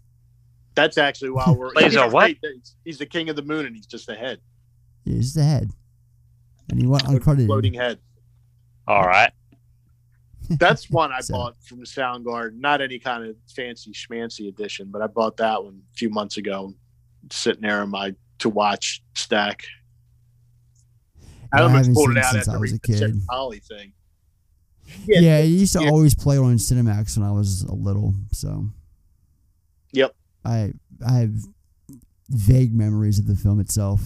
[0.75, 1.73] That's actually why we're.
[1.73, 2.35] Plays Yeah, a what?
[2.43, 4.39] He's, he's the king of the moon, and he's just a head,
[5.05, 5.71] Yeah, he's the head,
[6.71, 7.47] and he went uncredited.
[7.47, 7.99] floating head.
[8.89, 9.31] All right.
[10.51, 12.59] That's one I So- bought from Soundgarden.
[12.59, 16.37] Not any kind of fancy schmancy edition, but I bought that one a few months
[16.37, 16.75] ago.
[17.31, 19.63] Sitting there in my to watch stack.
[21.53, 22.79] I Yeah, I almost haven't pulled seen it it out since at I was a
[22.81, 23.15] kid.
[23.31, 23.93] Holly thing.
[25.07, 25.91] Yeah, he used to yeah.
[25.91, 28.15] always play on Cinemax when I was a little.
[28.33, 28.67] So,
[29.93, 30.15] Yep.
[30.45, 30.73] I
[31.07, 31.35] I have
[32.29, 34.01] vague memories of the film itself.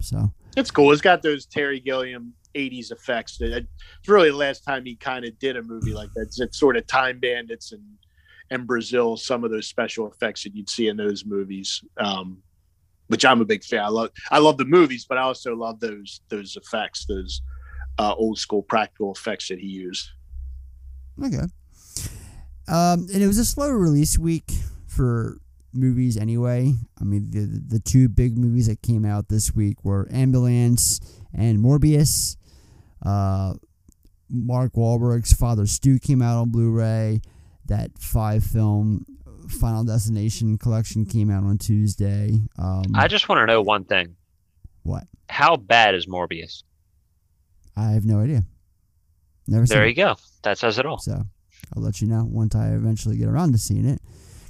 [0.00, 0.92] So, It's cool.
[0.92, 3.38] It's got those Terry Gilliam 80s effects.
[3.38, 6.22] That It's really the last time he kind of did a movie like that.
[6.22, 7.82] It's, it's sort of Time Bandits and
[8.50, 11.82] and Brazil, some of those special effects that you'd see in those movies.
[11.96, 12.42] Um,
[13.08, 13.84] which I'm a big fan.
[13.84, 17.42] I love I love the movies, but I also love those those effects, those
[17.98, 20.08] uh, old school practical effects that he used.
[21.22, 21.44] okay.
[22.68, 24.50] Um, and it was a slow release week
[24.86, 25.38] for
[25.74, 26.74] movies anyway.
[27.00, 31.00] I mean, the the two big movies that came out this week were Ambulance
[31.34, 32.36] and Morbius.
[33.04, 33.54] Uh,
[34.30, 37.20] Mark Wahlberg's Father Stu came out on Blu-ray.
[37.66, 39.04] That five film
[39.48, 42.38] Final Destination collection came out on Tuesday.
[42.58, 44.16] Um, I just want to know one thing.
[44.82, 45.04] what?
[45.28, 46.62] How bad is Morbius?
[47.76, 48.44] I have no idea.
[49.48, 49.90] Never seen There it.
[49.90, 50.16] you go.
[50.42, 50.98] That says it all.
[50.98, 51.24] So
[51.74, 54.00] I'll let you know once I eventually get around to seeing it.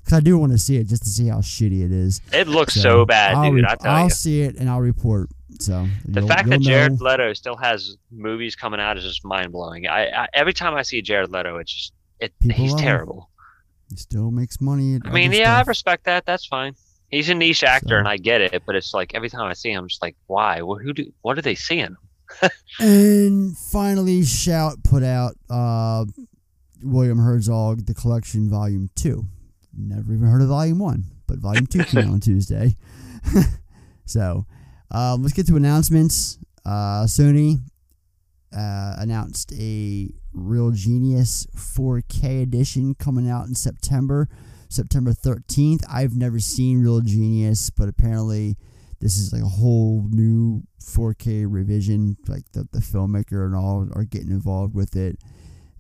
[0.05, 2.21] Because I do want to see it just to see how shitty it is.
[2.33, 3.63] It looks so, bad, I'll dude.
[3.63, 4.11] re- I tell I'll you.
[4.11, 5.29] see it and I'll report.
[5.61, 7.07] So The fact that Jared know.
[7.11, 9.87] Leto still has movies coming out is just mind blowing.
[9.87, 12.33] I, I every time I see Jared Leto, it's just it.
[12.41, 13.31] People he's love terrible.
[13.91, 14.95] He still makes money.
[14.97, 16.25] at I mean, yeah, I respect that.
[16.27, 16.75] That's fine.
[17.11, 18.63] He's a niche actor, So- and I get it.
[18.67, 20.63] But it's like every time I see him, I'm just like, why?
[20.63, 21.13] What, who do?
[21.21, 21.97] What are they seeing?
[22.81, 26.07] And finally, Shout put out uh,
[26.83, 29.27] William Herzog, The Collection, Volume 2.
[29.77, 32.77] Never even heard of Volume 1, but Volume 2 came out on Tuesday.
[34.05, 34.47] so
[34.91, 36.39] um, let's get to announcements.
[36.65, 37.59] Uh, Sony
[38.57, 44.29] uh, announced a Real Genius 4K edition coming out in September,
[44.69, 45.83] September 13th.
[45.91, 48.57] I've never seen Real Genius, but apparently
[49.01, 52.17] this is like a whole new 4K revision.
[52.29, 55.19] Like the, the filmmaker and all are getting involved with it.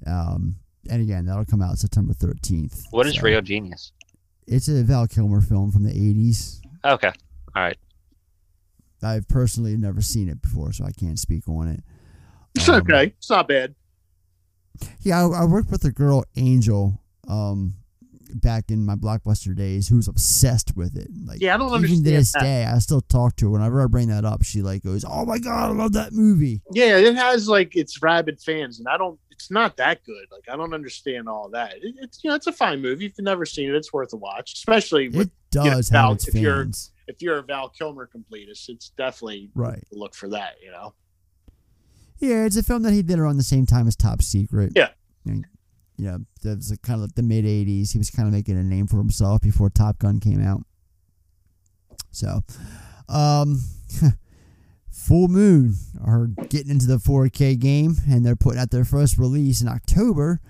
[0.06, 0.56] Um,
[0.90, 2.84] and again, that'll come out September 13th.
[2.90, 3.92] What is So, Real Genius?
[4.46, 6.60] It's a Val Kilmer film from the 80s.
[6.84, 7.12] Okay,
[7.54, 7.78] all right.
[9.02, 11.82] I've personally never seen it before, so I can't speak on it.
[12.54, 13.14] It's Um, okay.
[13.18, 13.74] It's not bad.
[15.00, 17.74] Yeah, I, I worked with a girl, Angel, um,
[18.40, 21.08] back in my blockbuster days, who was obsessed with it.
[21.26, 22.42] Like, Yeah, I don't even understand to this that.
[22.42, 23.50] day, I still talk to her.
[23.50, 26.62] Whenever I bring that up, she like goes, "Oh my god, I love that movie."
[26.72, 29.18] Yeah, it has like its rabid fans, and I don't.
[29.30, 30.24] It's not that good.
[30.30, 31.74] Like I don't understand all that.
[31.82, 33.06] It, it's you know, it's a fine movie.
[33.06, 34.52] If you've never seen it, it's worth a watch.
[34.54, 36.70] Especially with, It does Val, have its if you're-
[37.08, 39.82] if you're a Val Kilmer completist, it's definitely right?
[39.92, 40.54] look for that.
[40.62, 40.94] You know.
[42.20, 44.72] Yeah, it's a film that he did around the same time as Top Secret.
[44.76, 44.90] Yeah.
[45.26, 45.44] And,
[46.02, 47.92] you know, that was kind of like the mid '80s.
[47.92, 50.62] He was kind of making a name for himself before Top Gun came out.
[52.10, 52.40] So,
[53.08, 53.60] um,
[54.90, 59.62] Full Moon are getting into the 4K game, and they're putting out their first release
[59.62, 60.40] in October.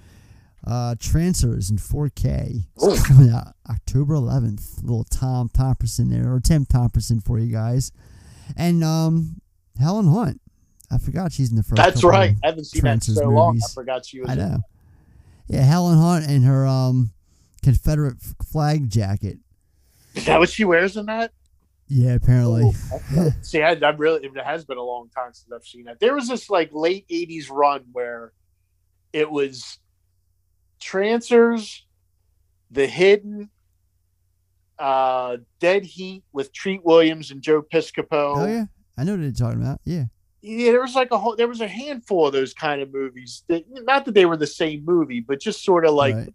[0.66, 2.64] Uh, Trancers in 4K.
[2.80, 4.82] It's coming out October 11th.
[4.82, 7.92] little Tom Thompson there, or Tim Thompson for you guys,
[8.57, 9.42] and um,
[9.78, 10.40] Helen Hunt.
[10.90, 11.76] I forgot she's in the first.
[11.76, 12.36] That's right.
[12.42, 13.61] I haven't seen that so long.
[13.62, 14.30] I forgot she was.
[14.30, 14.59] I in- know.
[15.47, 17.11] Yeah, Helen Hunt and her um
[17.62, 19.38] Confederate flag jacket.
[20.14, 21.32] Is that what she wears in that?
[21.88, 22.72] Yeah, apparently.
[23.16, 26.01] Oh, See, I, I really it has been a long time since I've seen that.
[26.01, 28.32] There was this like late '80s run where
[29.12, 29.78] it was
[30.80, 31.84] Trancers,
[32.70, 33.51] The Hidden,
[34.78, 38.36] uh, Dead Heat with Treat Williams and Joe Piscopo.
[38.36, 38.64] Oh yeah,
[38.97, 39.80] I know what you're talking about.
[39.84, 40.05] Yeah,
[40.43, 43.45] yeah, there was like a whole, there was a handful of those kind of movies.
[43.49, 46.28] That, not that they were the same movie, but just sort of like Right.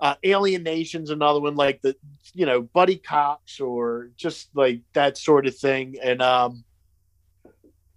[0.00, 1.94] uh, Alien Nation's another one, like the
[2.32, 5.96] you know Buddy Cops or just like that sort of thing.
[6.02, 6.64] And um,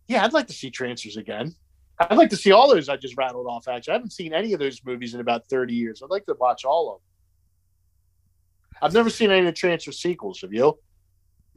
[0.07, 1.55] Yeah, I'd like to see Trancers again.
[1.99, 3.67] I'd like to see all those I just rattled off.
[3.67, 6.01] Actually, I haven't seen any of those movies in about thirty years.
[6.03, 7.05] I'd like to watch all of them.
[8.81, 10.39] I've never seen any of the Trancer sequels.
[10.41, 10.77] Have you?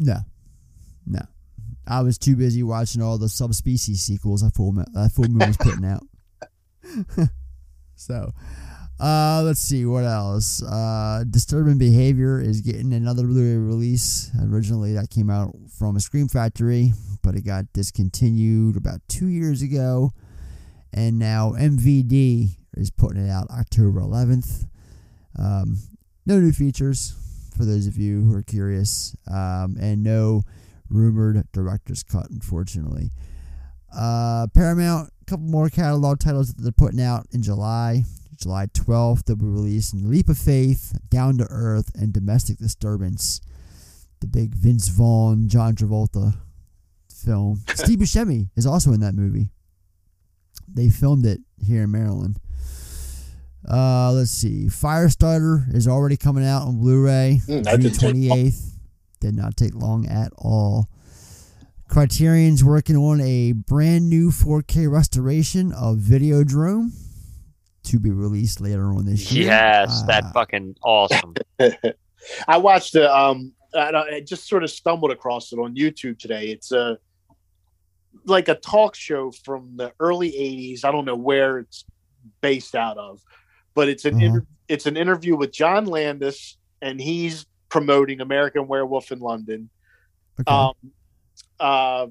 [0.01, 0.19] No,
[1.07, 1.21] no.
[1.87, 5.57] I was too busy watching all the subspecies sequels that Full, that Full Moon was
[5.57, 6.03] putting out.
[7.97, 8.33] so,
[9.01, 10.63] uh, let's see what else.
[10.63, 14.31] Uh, Disturbing Behavior is getting another Blu-ray release.
[14.41, 19.61] Originally, that came out from a Scream Factory, but it got discontinued about two years
[19.61, 20.13] ago,
[20.93, 24.69] and now MVD is putting it out October 11th.
[25.37, 25.79] Um,
[26.25, 27.17] no new features
[27.57, 30.45] for those of you who are curious, um, and no
[30.93, 33.11] rumored director's cut, unfortunately.
[33.95, 38.05] Uh, Paramount, a couple more catalog titles that they're putting out in July.
[38.41, 43.41] July 12th, they'll be releasing Leap of Faith, Down to Earth, and Domestic Disturbance.
[44.21, 46.35] The big Vince Vaughn, John Travolta
[47.13, 47.63] film.
[47.75, 49.51] Steve Buscemi is also in that movie.
[50.73, 52.39] They filmed it here in Maryland.
[53.69, 54.67] Uh, let's see.
[54.67, 58.39] Firestarter is already coming out on Blu-ray Mm, June didn't take long.
[58.39, 58.72] 28th.
[59.23, 60.89] Did not take long at all.
[61.89, 66.91] Criterion's working on a brand new 4K restoration of Videodrome
[67.85, 69.47] to be released later on this year.
[69.47, 71.35] Yes, Uh, that fucking awesome.
[72.49, 76.47] I watched the um I, I just sort of stumbled across it on YouTube today.
[76.49, 76.99] It's a
[78.25, 80.85] like a talk show from the early 80s.
[80.85, 81.85] I don't know where it's
[82.41, 83.21] based out of,
[83.75, 84.25] but it's an Uh-huh.
[84.25, 89.71] inter- it's an interview with John Landis and he's promoting American Werewolf in London.
[90.41, 90.53] okay.
[90.53, 90.75] Um
[91.59, 92.07] uh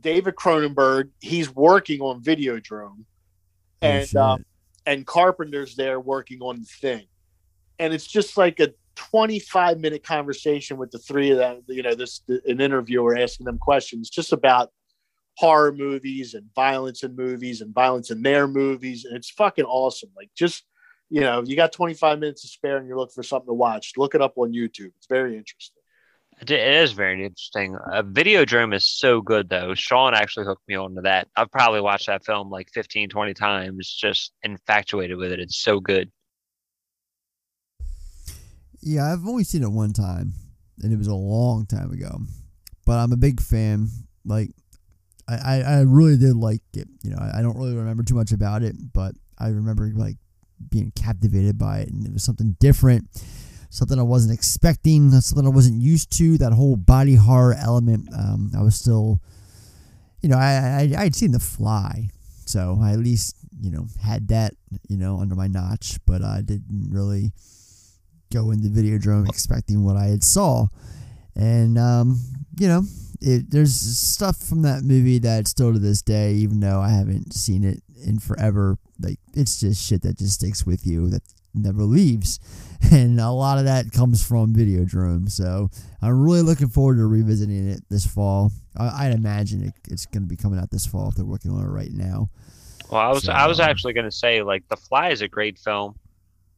[0.00, 3.04] David Cronenberg, he's working on Videodrome
[3.82, 4.16] Oh, and shit.
[4.16, 4.44] um,
[4.84, 7.06] and Carpenter's there working on the thing,
[7.78, 11.62] and it's just like a 25 minute conversation with the three of them.
[11.68, 14.70] You know, this an interviewer asking them questions just about
[15.36, 20.10] horror movies and violence in movies and violence in their movies, and it's fucking awesome.
[20.16, 20.64] Like just
[21.08, 23.92] you know, you got 25 minutes to spare and you're looking for something to watch.
[23.96, 24.92] Look it up on YouTube.
[24.96, 25.82] It's very interesting.
[26.40, 27.76] It it is very interesting.
[27.76, 29.74] Uh, Videodrome is so good, though.
[29.74, 31.28] Sean actually hooked me onto that.
[31.36, 35.40] I've probably watched that film like 15, 20 times, just infatuated with it.
[35.40, 36.10] It's so good.
[38.82, 40.34] Yeah, I've only seen it one time,
[40.82, 42.20] and it was a long time ago.
[42.84, 43.88] But I'm a big fan.
[44.24, 44.50] Like,
[45.26, 46.86] I, I, I really did like it.
[47.02, 50.16] You know, I, I don't really remember too much about it, but I remember like
[50.70, 53.08] being captivated by it, and it was something different,
[53.70, 56.38] something I wasn't expecting, something I wasn't used to.
[56.38, 58.08] That whole body horror element.
[58.16, 59.20] Um, I was still,
[60.20, 62.08] you know, I, I I'd seen The Fly,
[62.46, 64.54] so I at least you know had that
[64.88, 67.32] you know under my notch, but I didn't really
[68.32, 70.66] go into Videodrome expecting what I had saw,
[71.34, 72.20] and um,
[72.58, 72.82] you know,
[73.20, 77.34] it, there's stuff from that movie that still to this day, even though I haven't
[77.34, 81.22] seen it in forever, like it's just shit that just sticks with you that
[81.54, 82.38] never leaves,
[82.92, 85.30] and a lot of that comes from Videodrome.
[85.30, 85.70] So
[86.02, 88.52] I'm really looking forward to revisiting it this fall.
[88.76, 91.50] I, I'd imagine it, it's going to be coming out this fall if they're working
[91.50, 92.28] on it right now.
[92.90, 95.28] Well, I was I was So- actually going to say like The Fly is a
[95.28, 95.94] great film,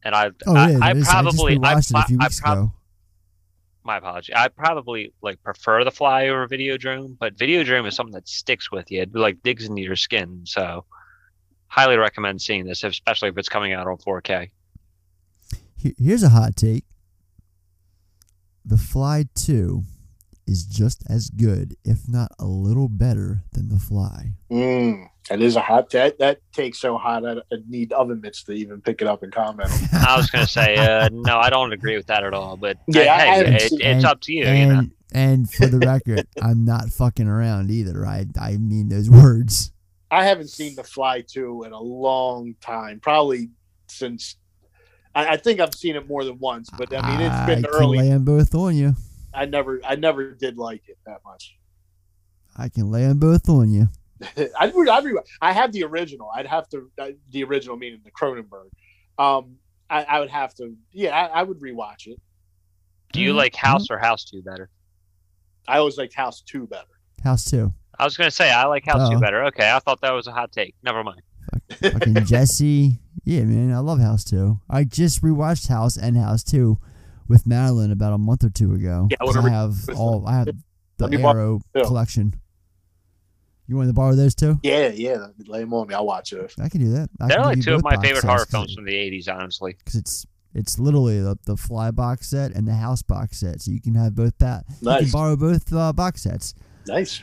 [0.03, 0.77] and I Oh, I.
[0.81, 1.07] I is.
[1.07, 2.71] probably I just I, it a few I weeks prob- ago.
[3.85, 4.33] my apology.
[4.35, 8.91] I probably like prefer The Fly over Videodrome, but Videodrome is something that sticks with
[8.91, 9.01] you.
[9.03, 10.41] It like digs into your skin.
[10.45, 10.85] So,
[11.69, 14.49] highly recommend seeing this, especially if it's coming out on 4K.
[15.97, 16.83] Here's a hot take.
[18.65, 19.83] The Fly 2
[20.45, 24.31] is just as good, if not a little better, than The Fly.
[24.51, 27.25] Mm, that is a hot that that takes so hot.
[27.25, 29.69] I, I need oven mitts to even pick it up and comment.
[29.71, 29.79] on.
[30.05, 32.57] I was going to say, uh, no, I don't agree with that at all.
[32.57, 34.43] But Yeah, I hey, haven't it, seen- it's up to you.
[34.45, 38.05] and, you know, and for the record, I'm not fucking around either.
[38.05, 39.71] I, I mean those words.
[40.11, 43.49] I haven't seen The Fly two in a long time, probably
[43.87, 44.35] since.
[45.15, 47.69] I, I think I've seen it more than once, but I mean it's been I
[47.69, 47.97] early.
[47.97, 48.95] can lay them both on you.
[49.33, 51.55] I never, I never did like it that much.
[52.57, 53.87] I can lay them both on you.
[54.37, 55.05] I'd, I'd
[55.41, 56.29] I have the original.
[56.35, 58.69] I'd have to uh, the original meaning the Cronenberg.
[59.17, 59.55] Um,
[59.89, 60.75] I, I would have to.
[60.91, 62.19] Yeah, I, I would rewatch it.
[63.13, 63.37] do you Mhm.
[63.37, 64.69] like House or House 2 better?
[65.67, 66.87] I always liked House two better.
[67.23, 67.71] House 2.
[67.99, 69.19] I was going to say, I like House 2 Oh.
[69.19, 69.43] better.
[69.45, 70.73] Okay, I thought that was a hot take.
[70.83, 71.21] Never mind.
[71.81, 72.99] Fucking Jesse.
[73.25, 74.59] Yeah, man, I love House 2.
[74.69, 76.77] I just rewatched House and House 2
[77.27, 79.07] with Madeline about a month or two ago.
[79.11, 80.55] Yeah, 'Cause I whatever- have all I have the
[80.99, 82.33] Let me borrow Arrow collection.
[83.67, 84.59] You want to borrow those two?
[84.63, 85.27] Yeah, yeah.
[85.45, 85.93] Lay them on me.
[85.93, 86.53] I'll watch it.
[86.59, 87.09] I can do that.
[87.21, 89.75] I They're like two of my favorite horror films from the 80s, honestly.
[89.77, 90.25] because it's
[90.55, 93.93] it's literally the, the fly box set and the house box set, so you can
[93.93, 94.63] have both that.
[94.67, 95.11] You can Nice.
[95.13, 96.55] borrow both uh, box sets
[96.87, 97.21] Nice.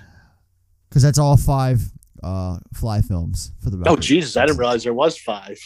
[0.89, 1.81] Because that's all five
[2.23, 3.83] uh fly films for the.
[3.89, 3.97] Oh.
[3.97, 5.59] Jesus, I didn't realize there was five.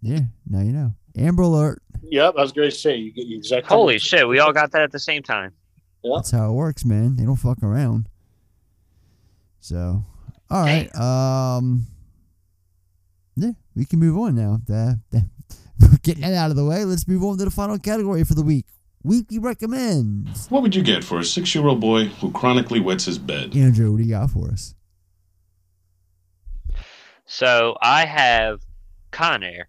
[0.00, 0.92] Yeah, now you know.
[1.16, 1.82] Amber Alert.
[2.02, 3.74] Yep, I was going to say you get you exactly.
[3.74, 5.52] Holy shit, we all got that at the same time.
[6.04, 7.16] That's how it works, man.
[7.16, 8.08] They don't fuck around.
[9.60, 10.04] So,
[10.50, 10.94] all right.
[10.94, 11.86] Um,
[13.36, 14.60] yeah, we can move on now.
[14.68, 18.24] That, that, getting that out of the way, let's move on to the final category
[18.24, 18.66] for the week.
[19.04, 20.48] Weekly recommends.
[20.50, 23.56] What would you get for a six year old boy who chronically wets his bed?
[23.56, 24.74] Andrew, what do you got for us?
[27.26, 28.60] So I have
[29.10, 29.68] Con Air.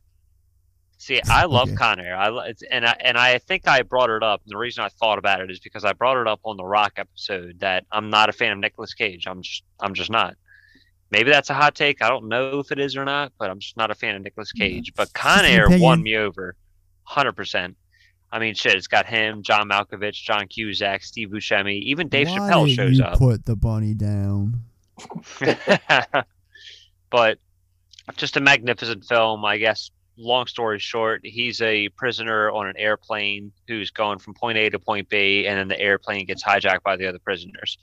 [0.97, 1.77] See, I love Okay.
[1.77, 2.17] Con Air.
[2.17, 4.41] I and I and I think I brought it up.
[4.45, 6.65] And the reason I thought about it is because I brought it up on the
[6.65, 9.25] Rock episode that I'm not a fan of Nicolas Cage.
[9.27, 10.35] I'm just I'm just not.
[11.11, 12.01] Maybe that's a hot take.
[12.03, 14.21] I don't know if it is or not, but I'm just not a fan of
[14.21, 14.93] Nicolas Cage.
[14.95, 15.81] But Con just an Air opinion.
[15.81, 16.55] won me over,
[17.03, 17.75] hundred percent.
[18.31, 22.37] I mean, shit, it's got him, John Malkovich, John Cusack, Steve Buscemi, even Dave Why
[22.37, 23.17] Chappelle did shows you up.
[23.17, 24.61] put the bunny down?
[27.09, 27.39] but
[28.15, 29.91] just a magnificent film, I guess.
[30.17, 34.77] Long story short, he's a prisoner on an airplane who's going from point A to
[34.77, 37.77] point B, and then the airplane gets hijacked by the other prisoners.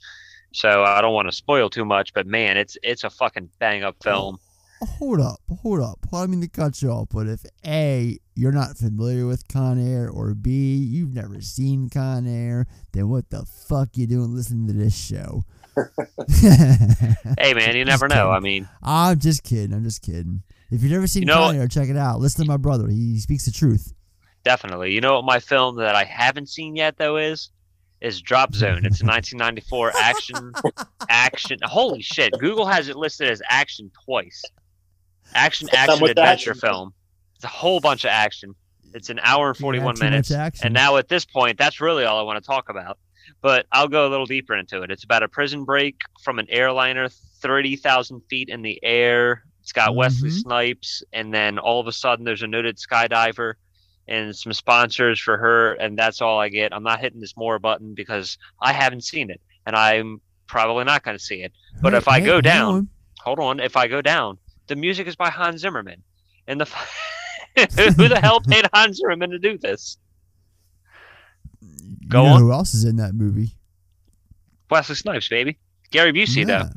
[0.53, 3.83] So I don't want to spoil too much, but man, it's it's a fucking bang
[3.83, 4.37] up film.
[4.81, 5.99] Hold up, hold up.
[6.13, 9.79] I don't mean to cut you off, but if A, you're not familiar with Con
[9.79, 14.67] Air, or B, you've never seen Con Air, then what the fuck you doing listening
[14.67, 15.43] to this show?
[17.37, 18.29] Hey man, you never know.
[18.31, 19.73] I mean, I'm just kidding.
[19.73, 20.43] I'm just kidding.
[20.71, 21.55] If you've never seen You know Con?
[21.55, 22.19] Air, check it out.
[22.19, 22.87] Listen to my brother.
[22.87, 23.93] He speaks the truth.
[24.43, 24.91] definitely.
[24.93, 27.49] You know what my film that I haven't seen yet though is
[28.01, 28.85] is Drop Zone.
[28.85, 30.51] It's a 1994 action
[31.09, 31.57] action.
[31.63, 32.33] Holy shit!
[32.39, 34.43] Google has it listed as action twice.
[35.33, 36.59] Action What's action adventure action?
[36.59, 36.93] film.
[37.35, 38.55] It's a whole bunch of action.
[38.93, 40.31] It's an hour and 41 too minutes.
[40.31, 40.65] action.
[40.67, 42.97] And now at this point, that's really all I want to talk about.
[43.41, 44.89] But I'll go a little deeper into it.
[44.91, 47.09] It's about a prison break from an airliner
[47.41, 49.43] 30,000 feet in the air.
[49.61, 50.41] It's got Wesley Mhm.
[50.41, 53.55] Snipes, and then all of a sudden there's a noted skydiver
[54.07, 56.73] and some sponsors for her, and that's all I get.
[56.73, 61.03] I'm not hitting this more button because I haven't seen it, and I'm probably not
[61.03, 61.51] going to see it.
[61.81, 62.89] But Hey, if I hey, go hang down, on.
[63.19, 66.03] hold on, if I go down, the music is by Hans Zimmerman,
[66.47, 66.65] and the
[67.57, 69.97] who the hell paid Hans Zimmerman to do this?
[71.61, 72.41] You Go know on.
[72.41, 73.51] who else is in that movie?
[74.69, 75.57] Wesley Snipes, baby.
[75.91, 76.69] Gary Busey, Yeah.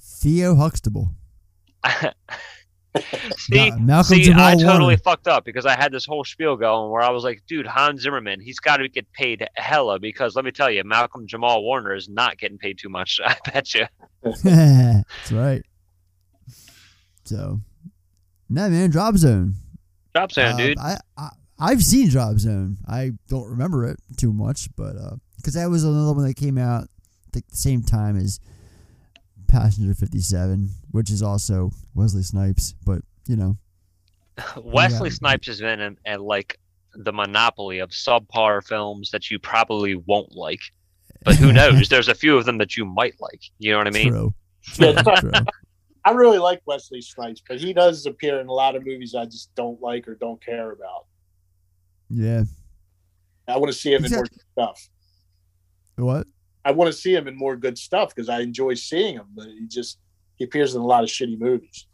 [0.00, 1.10] Theo Huxtable.
[3.36, 3.70] see,
[4.02, 4.96] see, I totally Warner.
[4.96, 8.02] fucked up because I had this whole spiel going where I was like, dude, Hans
[8.02, 11.94] Zimmerman, he's got to get paid hella because let me tell you, Malcolm Jamal Warner
[11.94, 13.20] is not getting paid too much.
[13.24, 13.86] I bet you.
[14.42, 15.62] That's right.
[17.28, 17.60] So,
[18.48, 19.54] nah, man, Drop Zone.
[20.14, 20.78] Drop zone, Uh, dude.
[20.78, 21.28] I, I
[21.60, 22.78] I've seen Drop Zone.
[22.88, 24.94] I don't remember it too much, but
[25.36, 28.40] because that was another one that came out I think the same time as
[29.48, 32.74] Passenger Fifty Seven, which is also Wesley Snipes.
[32.84, 33.58] But you know,
[34.56, 35.14] Wesley yeah.
[35.14, 36.58] Snipes has been in, in like
[36.94, 40.60] the monopoly of subpar films that you probably won't like.
[41.24, 41.88] But who knows?
[41.88, 43.42] There's a few of them that you might like.
[43.58, 44.08] You know what I mean?
[44.08, 45.30] true, true, true.
[46.08, 49.26] I really like Wesley Snipes, but he does appear in a lot of movies I
[49.26, 51.04] just don't like or don't care about.
[52.08, 52.44] Yeah.
[53.46, 54.42] I want to see him in more Exactly.
[54.52, 54.88] stuff.
[55.96, 56.26] What?
[56.64, 59.48] I want to see him in more good stuff because I enjoy seeing him, but
[59.48, 59.98] he just
[60.36, 61.86] he appears in a lot of shitty movies.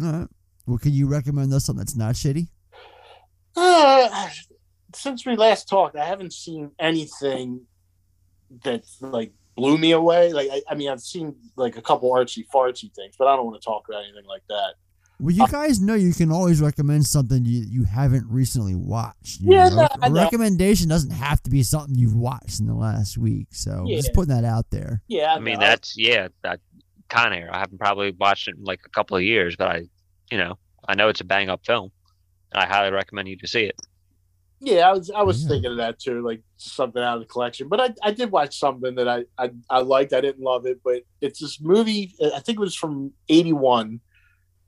[0.00, 0.28] All right.
[0.66, 2.46] Well, can you recommend us something that's not shitty?
[3.56, 4.28] Uh,
[4.94, 7.62] since we last talked, I haven't seen anything
[8.62, 10.32] that's like blew me away.
[10.32, 13.46] Like I, I mean, I've seen like a couple artsy fartsy things, but I don't
[13.46, 14.74] want to talk about anything like that.
[15.20, 19.40] Well, you uh, guys know you can always recommend something you, you haven't recently watched.
[19.40, 19.76] you Yeah, know?
[19.76, 20.22] no, I a know.
[20.22, 23.48] recommendation doesn't have to be something you've watched in the last week.
[23.50, 25.02] So just putting that out there.
[25.08, 26.60] Yeah, I mean, that's yeah, that
[27.08, 27.50] Con Air.
[27.52, 29.82] I haven't probably watched it in like a couple of years, but I,
[30.30, 30.56] you know,
[30.86, 31.90] I know it's a bang up film.
[32.54, 33.76] I highly recommend you to see it.
[34.60, 35.48] Yeah, I was I was Yeah.
[35.50, 37.68] thinking of that too, like something out of the collection.
[37.68, 40.12] But I, I did watch something that I, I I liked.
[40.12, 42.14] I didn't love it, but it's this movie.
[42.20, 44.00] I think it was from '81,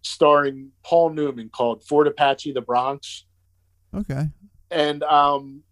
[0.02, 3.24] starring Paul Newman, called Fort Apache: The Bronx.
[3.94, 4.28] Okay.
[4.70, 5.62] And um,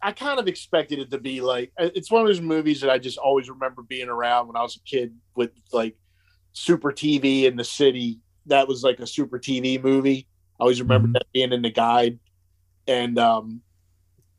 [0.00, 2.98] I kind of expected it to be like it's one of those movies that I
[2.98, 5.96] just always remember being around when I was a kid with like
[6.52, 8.20] Super TV in the city.
[8.46, 10.28] That was like a Super TV movie.
[10.58, 11.12] I always remember Mhm.
[11.14, 12.18] that being in the guide.
[12.86, 13.60] And um,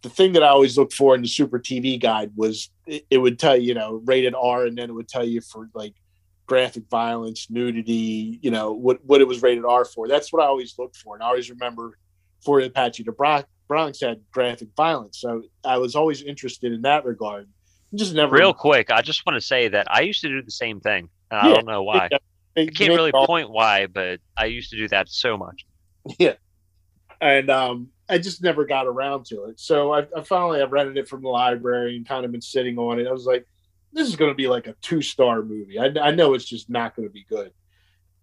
[0.02, 3.18] the thing that I always looked for in the Super TV guide was it, it
[3.18, 5.94] would tell you, you know, rated R, and then it would tell you for like
[6.48, 10.08] graphic violence, nudity, you know, what what it was rated R for.
[10.08, 11.98] That's what I always looked for, and I always remember
[12.44, 17.06] Fort Apache the Bronx, Bronx had graphic violence, so I was always interested in that
[17.06, 17.48] regard.
[17.94, 20.52] Just never Real quick, I just want to say that I used to do the
[20.52, 21.10] same thing.
[21.30, 22.10] And I don't know why.
[22.10, 25.66] They- I can't really all- point why, but I used to do that so much.
[26.20, 26.34] Yeah.
[27.22, 29.59] And um, I just never got around to it.
[29.59, 32.78] So I, I finally I rented it from the library and kind of been sitting
[32.78, 33.07] on it.
[33.07, 33.47] I was like,
[33.93, 35.80] this is going to be like a two star movie.
[35.80, 37.53] I, I know it's just not going to be good.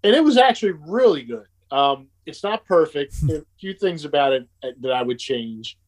[0.05, 1.47] And it was actually really good.
[1.71, 3.15] Um, it's not perfect.
[3.31, 5.79] A few things about it that I would change.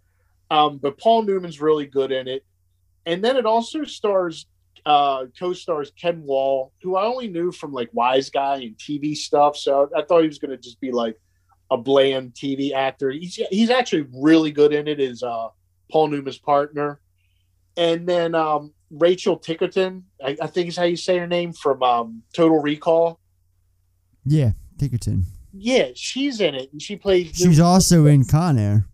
[0.51, 2.45] Um, but Paul Newman's really good in it.
[3.05, 4.47] And then it also stars
[4.87, 9.59] uh co-stars Ken Wahl, who I only knew from like Wise Guy and TV stuff.
[9.59, 11.17] So I thought he was going to just be like
[11.71, 13.11] a bland TV actor.
[13.11, 15.01] He's he's actually really good in it.
[15.01, 15.49] Is uh
[15.91, 17.01] Paul Newman's partner,
[17.77, 21.83] and then um Rachel Ticotin, I, I think is how you say her name from
[21.83, 23.21] um Total Recall.
[24.25, 25.23] Yeah, Ticotin.
[25.53, 27.33] Yeah, she's in it, and she plays.
[27.35, 28.87] She's also in Con Air.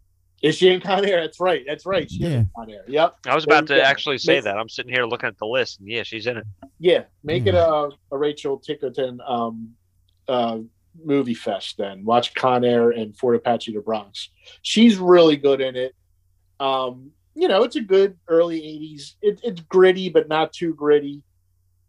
[0.42, 1.20] Is she in Con Air?
[1.22, 1.64] That's right.
[1.66, 2.10] That's right.
[2.10, 2.28] She's Yeah.
[2.28, 2.84] in Con Air.
[2.86, 3.16] Yep.
[3.26, 3.82] I was about to Yeah.
[3.88, 4.56] actually say that.
[4.56, 6.44] I'm sitting here looking at the list, and yeah, she's in it.
[6.78, 9.74] Yeah, make it a, a Rachel Ticotin um,
[10.28, 10.58] uh,
[11.04, 11.76] movie fest.
[11.78, 14.30] Then watch Con Air and Fort Apache to Bronx.
[14.62, 15.94] She's really good in it.
[16.60, 19.14] Um, you know, it's a good early '80s.
[19.22, 21.22] It, it's gritty, but not too gritty.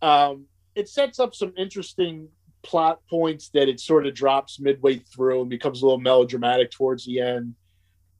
[0.01, 0.45] Um,
[0.75, 2.27] it sets up some interesting
[2.63, 7.05] plot points that it sort of drops midway through and becomes a little melodramatic towards
[7.05, 7.55] the end.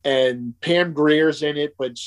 [0.04, 1.98] And Pam Grier's in it, but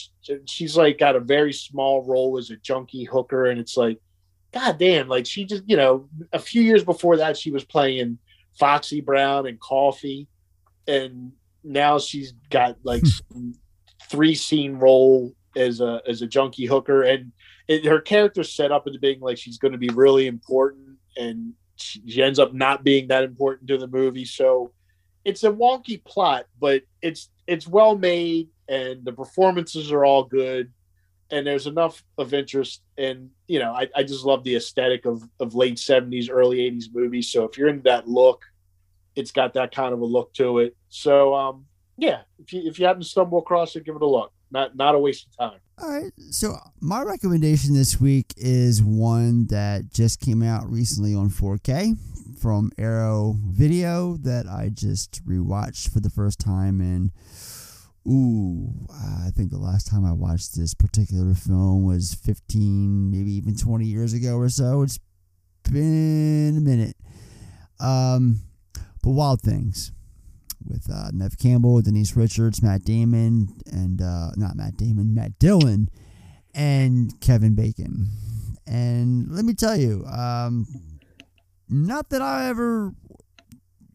[0.47, 3.99] she's like got a very small role as a junkie hooker, and it's like
[4.53, 8.19] God damn, like she just, you know, a few years before that, she was playing
[8.59, 10.29] Foxy Brown and Coffy.
[10.87, 11.33] And
[11.63, 13.51] now she's got like hmm.
[14.09, 17.03] three scene role as a as a junkie hooker.
[17.03, 17.33] And
[17.69, 20.97] it, her character's set up as being like she's going to be really important.
[21.17, 24.25] And she, she ends up not being that important to the movie.
[24.25, 24.73] So
[25.25, 30.73] it's a wonky plot, but it's it's well made and the performances are all good
[31.31, 35.23] and there's enough of interest and you know I, I just love the aesthetic of,
[35.39, 37.31] of late 70s early 80s movies.
[37.31, 38.45] So if you're into that look
[39.17, 40.77] it's got that kind of a look to it.
[40.89, 41.67] So um
[41.97, 44.33] yeah if you if you happen to stumble across it give it a look.
[44.51, 45.61] Not not a waste of time.
[45.81, 46.13] All right.
[46.31, 51.97] So my recommendation this week is one that just came out recently on 4K
[52.39, 57.13] from Arrow Video that I just rewatched for the first time and
[58.09, 63.57] ooh, I think the last time I watched this particular film was 15, maybe even
[63.57, 64.83] 20 years ago or so.
[64.83, 64.99] It's
[65.65, 66.97] been a minute.
[67.79, 68.41] Um,
[69.03, 69.93] but Wild Things
[70.67, 75.89] with uh, Neve Campbell, Denise Richards, Matt Damon, and uh, not Matt Damon, Matt Dillon,
[76.55, 78.09] and Kevin Bacon.
[78.67, 80.67] And let me tell you, um,
[81.69, 82.93] not that I ever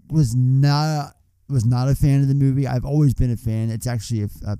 [0.09, 1.14] was not
[1.49, 2.67] was not a fan of the movie.
[2.67, 3.69] I've always been a fan.
[3.69, 4.57] It's actually a,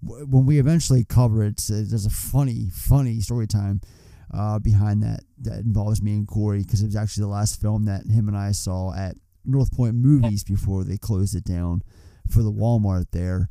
[0.00, 3.80] when we eventually cover it, there's a funny, funny story time
[4.32, 7.86] uh, behind that that involves me and Corey because it was actually the last film
[7.86, 11.82] that him and I saw at North Point Movies before they closed it down
[12.30, 13.48] for the Walmart there.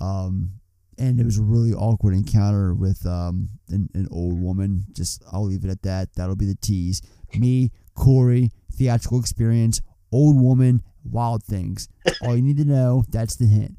[0.00, 0.52] Um,
[0.98, 4.84] and it was a really awkward encounter with um, an, an old woman.
[4.92, 6.14] Just I'll leave it at that.
[6.14, 7.00] That'll be the tease.
[7.38, 11.88] Me, Corey, theatrical experience, old woman, wild things.
[12.22, 13.04] All you need to know.
[13.10, 13.76] That's the hint.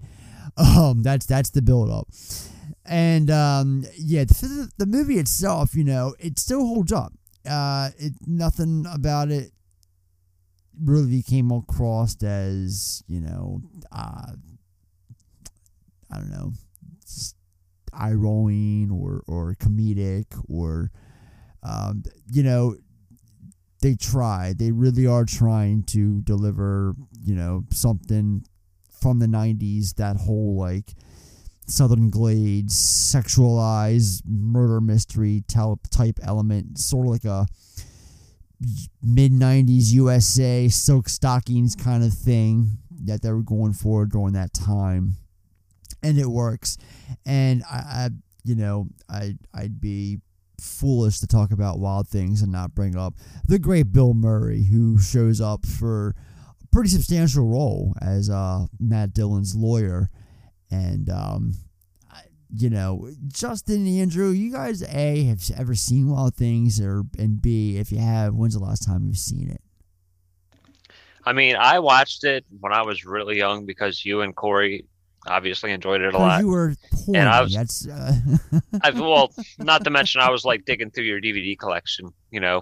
[0.58, 2.08] Um, that's that's the build up.
[2.86, 7.14] And um, yeah, the, the movie itself, you know, it still holds up.
[7.50, 9.52] Uh, it nothing about it
[10.84, 13.62] really came across as you know,
[13.92, 14.34] uh,
[16.12, 16.54] I don't know,
[17.94, 20.92] eye rolling or or comedic or
[21.64, 22.76] um, you know,
[23.82, 24.54] they try.
[24.58, 28.46] They really are trying to deliver, you know, something
[29.02, 29.96] from the '90s.
[29.96, 30.94] That whole like
[31.66, 37.48] Southern Glades, sexualized murder mystery type element, sort of like a
[39.02, 44.54] mid '90s USA Silk Stalkings kind of thing that they were going for during that
[44.54, 45.16] time,
[46.04, 46.78] and it works.
[47.26, 48.10] And I, I
[48.44, 50.20] you know, I I'd be
[50.60, 53.14] foolish to talk about wild things and not bring up
[53.48, 56.16] the great Bill Murray, who shows up for
[56.72, 60.10] pretty substantial role as uh, Matt Dillon's lawyer,
[60.72, 61.54] and um,
[62.56, 67.42] you know, Justin and Andrew, you guys a have ever seen Wild Things, or and
[67.42, 69.62] b if you have, when's the last time you've seen it?
[71.26, 74.86] I mean, I watched it when I was really young because you and Corey
[75.28, 76.42] obviously enjoyed it a lot.
[76.42, 76.74] you were
[77.06, 77.20] horny.
[77.20, 78.14] I was- That's uh,
[78.82, 82.62] I, well, not to mention I was like digging through your DVD collection, you know,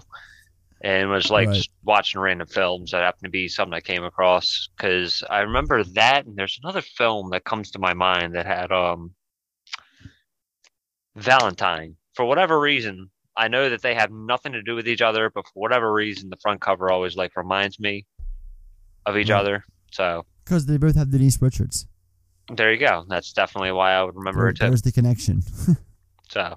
[0.80, 1.56] and was like Right.
[1.56, 5.82] just watching random films that happened to be something I came across because I remember
[5.84, 9.14] that, and there's another film that comes to my mind that had um
[11.16, 15.30] Valentine for whatever reason, I know that they have nothing to do with each other,
[15.30, 18.06] but for whatever reason, the front cover always like reminds me
[19.06, 19.38] of each Yeah.
[19.40, 19.64] other.
[19.92, 21.86] So Because they both have Denise Richards.
[22.52, 23.04] there you go.
[23.08, 24.68] That's definitely why I would remember There- it too.
[24.68, 25.42] there's the connection.
[26.30, 26.56] So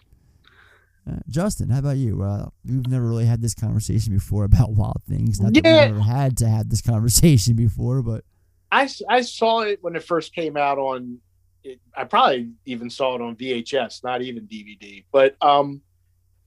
[1.09, 2.21] Uh, Justin, how about you?
[2.21, 5.39] Uh, we've never really had this conversation before about Wild Things.
[5.41, 5.85] Not that Yeah.
[5.87, 8.23] we've ever had to have this conversation before, but
[8.71, 11.19] I, I saw it when it first came out on
[11.63, 15.03] it, I probably even saw it on VHS, not even DVD.
[15.11, 15.81] But um,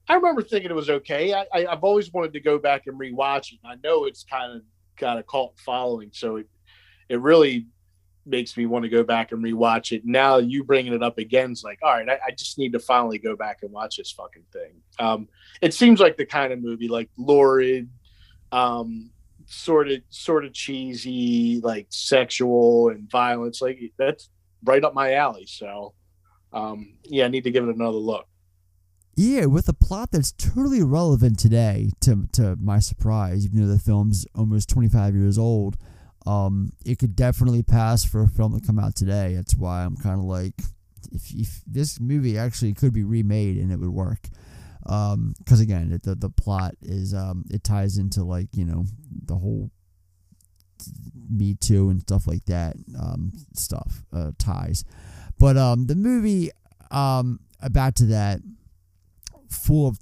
[0.08, 1.32] I remember thinking it was okay.
[1.34, 3.58] I, I, I've always wanted to go back and rewatch it.
[3.64, 4.62] I know it's kind of
[4.98, 6.46] got a cult following, so it
[7.08, 7.66] it really
[8.26, 10.02] makes me want to go back and rewatch it.
[10.04, 12.78] Now you bringing it up again is like, all right, I, I just need to
[12.78, 14.72] finally go back and watch this fucking thing.
[14.98, 15.28] Um,
[15.60, 17.88] it seems like the kind of movie like lurid,
[18.52, 19.10] um,
[19.46, 23.60] sort of sort of cheesy, like sexual and violence.
[23.60, 24.30] Like that's
[24.64, 25.46] right up my alley.
[25.46, 25.94] So
[26.52, 28.26] um, yeah, I need to give it another look.
[29.16, 33.78] yeah, with a plot that's totally relevant today, to to my surprise, even though the
[33.78, 35.76] film's almost 25 years old,
[36.26, 39.34] um, it could definitely pass for a film to come out today.
[39.34, 40.54] That's why I'm kind of like,
[41.12, 44.28] if, if this movie actually could be remade and it would work.
[44.82, 48.84] Because again, it, the the plot is um, it ties into like you know
[49.24, 49.70] the whole
[51.30, 54.84] Me Too and stuff like that um, stuff uh, ties.
[55.38, 56.50] But um, the movie
[56.90, 58.40] um, back to that,
[59.48, 59.98] full of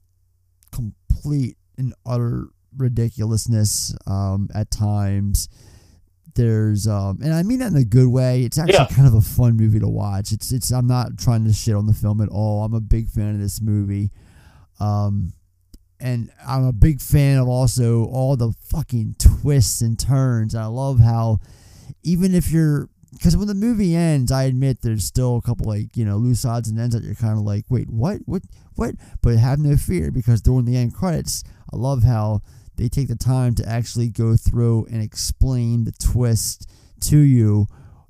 [0.73, 5.49] complete and utter ridiculousness um, at times.
[6.35, 8.43] There's um, and I mean that in a good way.
[8.43, 8.87] It's actually Yeah.
[8.87, 10.33] kind of a fun movie to watch.
[10.33, 12.65] It's it's I'm not trying to shit on the film at all.
[12.65, 14.11] I'm a big fan of this movie.
[14.81, 15.35] Um,
[16.01, 20.55] and I'm a big fan of also all the fucking twists and turns.
[20.55, 21.39] I love how
[22.03, 25.97] even if you're because when the movie ends, I admit there's still a couple like
[25.97, 28.43] you know loose odds and ends that you're kind of like, wait, what, what,
[28.75, 28.95] what?
[29.21, 32.41] But have no fear because during the end credits, I love how
[32.77, 36.71] they take the time to actually go through and explain the twist
[37.01, 37.67] to you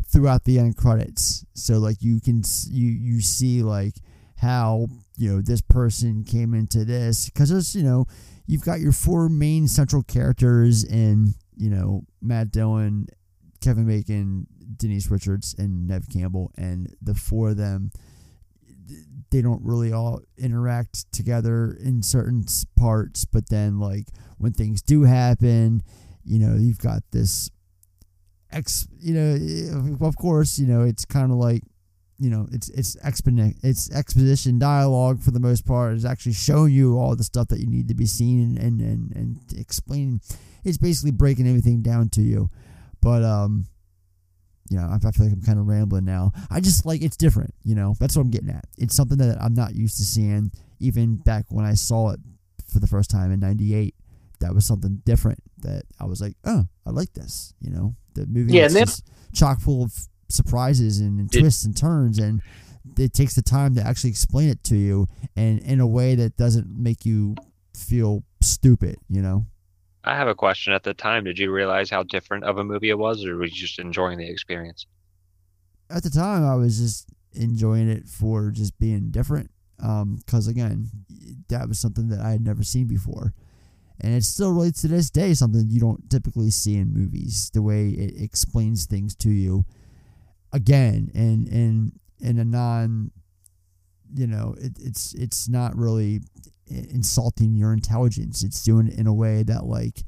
[0.06, 1.44] throughout the end credits.
[1.54, 3.94] So like you can you you see like
[4.36, 4.86] how
[5.16, 8.06] you know this person came into this because it's you know
[8.46, 13.06] you've got your four main central characters in you know Matt Dillon,
[13.60, 14.46] Kevin Bacon,
[14.76, 17.90] Denise Richards, and Neve Campbell, and the four of them
[19.32, 22.44] they don't really all interact together in certain
[22.76, 24.06] parts, but then like
[24.38, 25.82] when things do happen,
[26.24, 27.50] you know you've got this
[28.52, 31.62] ex you know of course you know it's kind of like
[32.18, 35.94] you know it's it's exponent it's exposition dialogue for the most part.
[35.94, 38.80] Is actually showing you all the stuff that you need to be seen and and
[38.80, 40.20] and, and explaining.
[40.64, 42.48] It's basically breaking everything down to you.
[43.00, 43.66] But um
[44.70, 46.32] you know I, I feel like i'm kind of rambling now.
[46.50, 47.94] I just like it's different you know?
[48.00, 48.64] That's what i'm getting at.
[48.78, 50.50] It's something that i'm not used to seeing
[50.80, 52.20] even back when i saw it
[52.72, 53.94] for the first time in 98
[54.40, 57.94] that was something different that i was like oh i like this you know?
[58.14, 58.86] The movie Yeah, is then-
[59.32, 59.92] chock full of
[60.28, 62.40] surprises and, and twists and turns and
[62.98, 65.06] it takes the time to actually explain it to you
[65.36, 67.34] and in a way that doesn't make you
[67.76, 69.46] feel stupid you know
[70.04, 70.72] I have a question.
[70.72, 73.44] At the time, did you realize how different of a movie it was, or were
[73.44, 74.86] you just enjoying the experience?
[75.92, 79.50] at the time i was just enjoying it for just being different
[79.82, 80.88] um, because again
[81.48, 83.32] that was something that i had never seen before
[84.00, 87.62] and it's still really to this day something you don't typically see in movies the
[87.62, 89.64] way it explains things to you
[90.52, 93.10] again and in in a non
[94.14, 96.20] you know it, it's it's not really
[96.72, 98.42] insulting your intelligence.
[98.42, 100.02] It's doing it in a way that like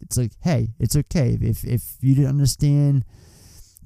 [0.00, 1.38] it's like hey it's okay.
[1.40, 3.04] If if you didn't understand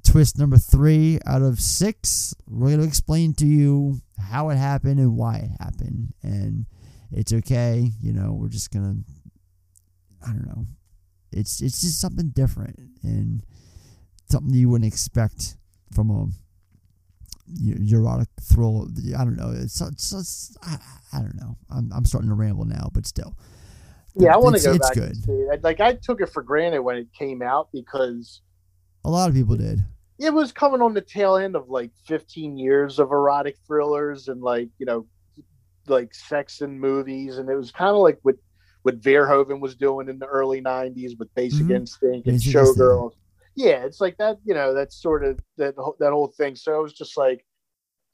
[0.03, 4.99] twist number three out of six we're going to explain to you how it happened
[4.99, 6.13] and why it happened.
[6.23, 6.65] And
[7.11, 8.95] it's okay you know we're just gonna
[10.25, 10.65] i don't know.
[11.31, 13.43] It's it's just something different and
[14.29, 15.57] something you wouldn't expect
[15.93, 16.27] from a
[17.91, 20.77] erotic thrill i don't know it's, it's, it's I,
[21.13, 23.35] I don't know I'm, I'm starting to ramble now but still
[24.15, 25.11] Yeah, I want to go it's back good.
[25.11, 25.63] and see it.
[25.63, 28.41] Like I took it for granted when it came out because
[29.05, 29.79] a lot of people did
[30.19, 34.41] it was coming on the tail end of like 15 years of erotic thrillers and
[34.41, 35.05] like you know
[35.87, 38.35] like sex and movies and it was kind of like what
[38.81, 41.75] what Verhoeven was doing in the early 90s with Basic Mhm.
[41.75, 43.15] Instinct and Basic Instinct.
[43.57, 46.55] Yeah, it's like that, you know, that's sort of that that whole thing.
[46.55, 47.43] So I was just like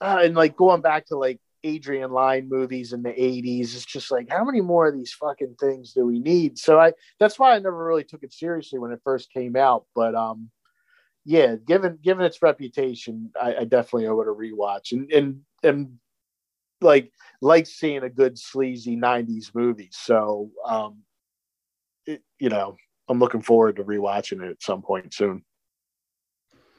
[0.01, 4.09] uh, and like going back to like Adrian Lyne movies in the 80s, it's just
[4.09, 6.57] like how many more of these fucking things do we need?
[6.57, 9.85] So I that's why I never really took it seriously when it first came out,
[9.95, 10.49] but um
[11.25, 14.93] yeah, given given its reputation, I, I definitely owe it a rewatch.
[14.93, 15.99] And and and
[16.81, 17.11] like
[17.41, 19.89] like seeing a good sleazy '90s movie.
[19.91, 20.99] So, um,
[22.05, 22.77] it, you know,
[23.13, 25.43] I'm looking forward to rewatching it at some point soon.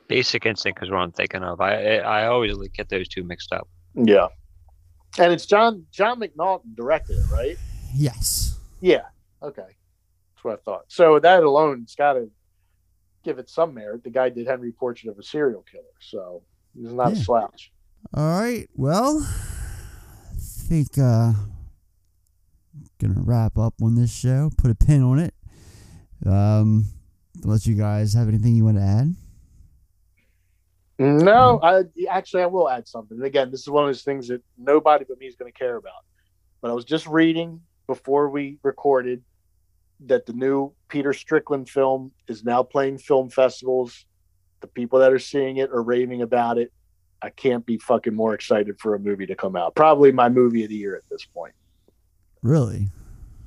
[0.08, 1.60] Basic Instinct is what I'm thinking of.
[1.60, 3.68] I I always get those two mixed up.
[3.94, 4.26] Yeah,
[5.16, 7.56] and it's John John McNaughton directed it, right?
[7.94, 8.58] Yes.
[8.80, 9.02] Yeah.
[9.42, 10.86] Okay, that's what I thought.
[10.88, 12.28] So that alone's got to
[13.22, 14.02] give it some merit.
[14.02, 16.42] The guy did Henry Portrait of a Serial Killer, so
[16.74, 17.70] he's not a slouch.
[18.12, 18.68] All right.
[18.74, 21.34] Well, I think uh
[22.98, 24.50] gonna wrap up on this show.
[24.58, 25.32] Put a pin on it.
[26.26, 26.86] Um,
[27.42, 29.14] unless you guys have anything you want to add.
[30.98, 33.16] No, I actually I will add something.
[33.16, 35.58] And again, this is one of those things that nobody but me is going to
[35.58, 36.04] care about.
[36.60, 39.22] But I was just reading before we recorded
[40.06, 44.06] that the new Peter Strickland film is now playing film festivals.
[44.60, 46.72] The people that are seeing it are raving about it.
[47.22, 49.74] I can't be fucking more excited for a movie to come out.
[49.74, 51.54] Probably my movie of the year at this point.
[52.42, 52.88] Really?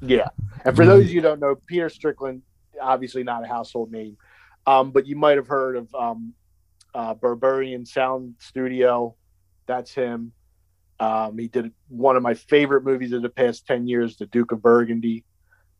[0.02, 0.30] Yeah.
[0.66, 2.42] And for those of you who don't know, Peter Strickland,
[2.82, 4.18] obviously not a household name,
[4.66, 6.34] um, but you might have heard of um,
[6.94, 9.16] uh, Berberian Sound Studio.
[9.66, 10.32] That's him.
[11.00, 14.52] Um, he did one of my favorite movies of the past 10 years, The Duke
[14.52, 15.24] of Burgundy,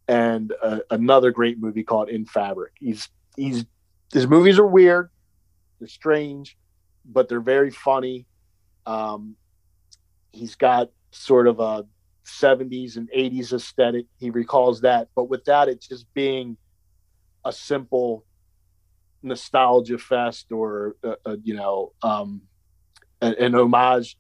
[0.08, 2.74] and uh, another great movie called In Fabric.
[2.80, 3.66] He's, he's,
[4.14, 5.10] his movies are weird,
[5.80, 6.58] they're strange,
[7.04, 8.28] but they're very funny.
[8.86, 9.36] Um,
[10.32, 11.86] he's got sort of a
[12.28, 14.06] 70s and 80s aesthetic.
[14.20, 16.58] He recalls that, but without it just being
[17.46, 18.26] a simple
[19.24, 22.42] nostalgia fest or uh, uh, you know um,
[23.22, 24.18] an, an homage.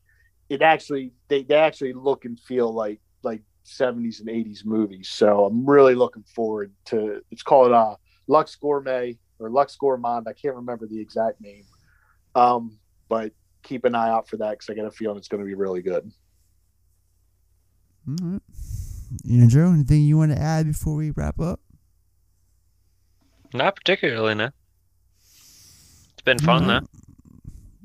[0.50, 5.10] It actually they, they actually look and feel like like 70s and 80s movies.
[5.10, 7.22] So I'm really looking forward to.
[7.32, 7.96] It's called uh,
[8.28, 10.28] Lux Gourmet or Lux Gourmand.
[10.28, 11.66] I can't remember the exact name,
[12.36, 12.80] um,
[13.10, 13.34] but
[13.64, 15.56] keep an eye out for that because I get a feeling it's going to be
[15.56, 16.12] really good.
[18.08, 18.42] All right.
[19.30, 21.60] Andrew, anything you want to add before we wrap up?
[23.54, 24.50] Not particularly, no.
[25.24, 26.80] It's been fun though.
[26.80, 26.88] Mm.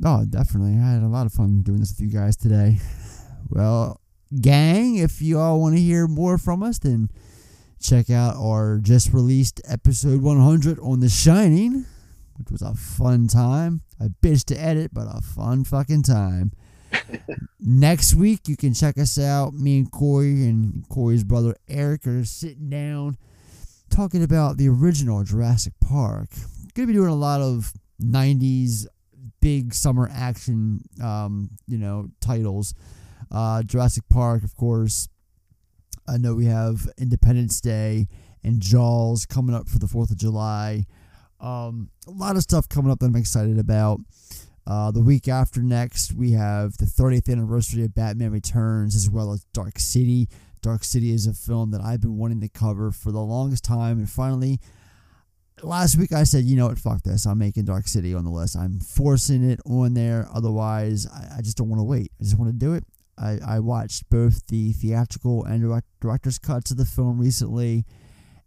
[0.05, 0.79] Oh, definitely.
[0.79, 2.79] I had a lot of fun doing this with you guys today.
[3.49, 4.01] Well,
[4.41, 7.11] gang, if you all want to hear more from us, then
[7.81, 11.85] check out our just released episode 100 on The Shining,
[12.39, 13.83] which was a fun time.
[14.01, 16.53] A bitch to edit, but a fun fucking time.
[17.61, 19.55] Next week, you can check us out.
[19.55, 23.19] Me and Corey and Corey's brother Eric are sitting down
[23.93, 26.31] talking about the original Jurassic Park.
[26.75, 28.87] Gonna be doing a lot of 90s
[29.41, 32.75] big summer action, um, you know, titles.
[33.31, 35.09] Uh, Jurassic Park, of course.
[36.09, 38.09] I know we have Independence Day
[38.43, 40.87] and Jaws coming up for the 4th of July.
[41.39, 44.01] Um, a lot of stuff coming up that I'm excited about.
[44.67, 49.33] Uh, the week after next, we have the 30th anniversary of Batman Returns as well
[49.33, 50.29] as Dark City.
[50.63, 53.99] Dark City is a film that I've been wanting to cover for the longest time,
[53.99, 54.61] and finally,
[55.63, 57.27] last week I said, you know what, fuck this.
[57.27, 58.57] I'm making Dark City on the list.
[58.57, 60.27] I'm forcing it on there.
[60.33, 62.13] Otherwise, I, I just don't want to wait.
[62.21, 62.85] I just want to do it.
[63.19, 67.85] I, I watched both the theatrical and direct, director's cuts of the film recently,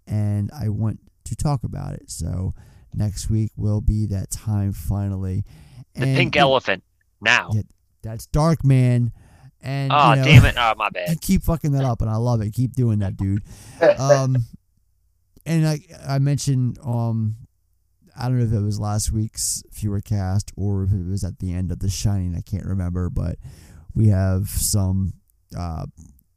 [0.08, 2.10] and I want to talk about it.
[2.10, 2.54] So
[2.94, 5.44] next week will be that time finally.
[5.96, 6.84] The And pink it- elephant.
[7.22, 7.50] Now.
[7.54, 7.62] Yeah,
[8.02, 9.12] that's Dark Man.
[9.66, 10.56] And oh you know, damn it!
[10.58, 11.20] Oh my bad.
[11.22, 12.54] keep fucking that up, and I love it.
[12.54, 13.42] Keep doing that, dude.
[13.98, 14.38] Um,
[15.46, 17.36] and I I mentioned um,
[18.18, 21.52] I don't know if it was last week's FEWERcast or if it was at the
[21.52, 22.36] end of The Shining.
[22.36, 23.38] I can't remember, but
[23.96, 25.14] we have some
[25.58, 25.86] uh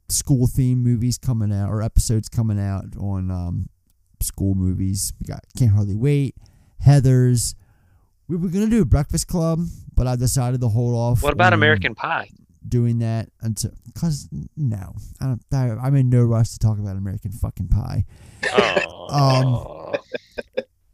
[0.09, 3.69] school theme movies coming out or episodes coming out on um
[4.21, 5.13] school movies.
[5.21, 6.35] We got Can't Hardly Wait,
[6.81, 7.55] Heather's.
[8.27, 9.61] We were gonna do a Breakfast Club,
[9.95, 11.23] but I decided to hold off.
[11.23, 12.31] What about on American Pie?
[12.69, 15.43] Doing that until because no, I don't.
[15.53, 18.05] I, I'm in no rush to talk about American fucking Pie.
[18.55, 19.95] Oh.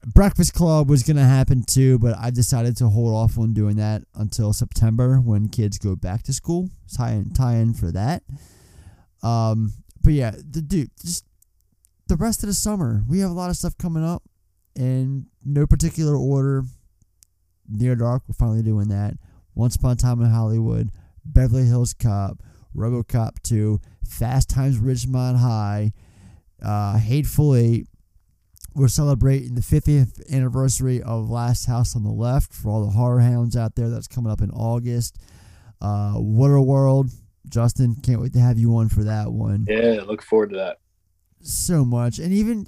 [0.07, 4.03] Breakfast Club was gonna happen too, but I decided to hold off on doing that
[4.15, 6.69] until September when kids go back to school.
[6.95, 8.23] Tie in, tie in for that.
[9.23, 9.73] Um,
[10.03, 11.25] but yeah, the dude, just
[12.09, 14.23] the rest of the summer, we have a lot of stuff coming up
[14.77, 16.65] in no particular order.
[17.67, 19.15] Near Dark, we're finally doing that.
[19.55, 20.91] Once Upon a Time in Hollywood,
[21.25, 22.43] Beverly Hills Cop,
[22.77, 25.93] RoboCop 2, Fast Times Ridgemont High,
[26.63, 27.87] uh, Hateful Eight.
[28.75, 33.21] We're celebrating the 50th anniversary of Last House on the Left for all the horror
[33.21, 33.89] hounds out there.
[33.89, 35.17] That's coming up in August.
[35.81, 37.13] Uh, Waterworld,
[37.49, 39.67] Justin, can't wait to have you on for that one.
[39.69, 40.79] Yeah, look forward to that.
[41.41, 42.67] So much, and even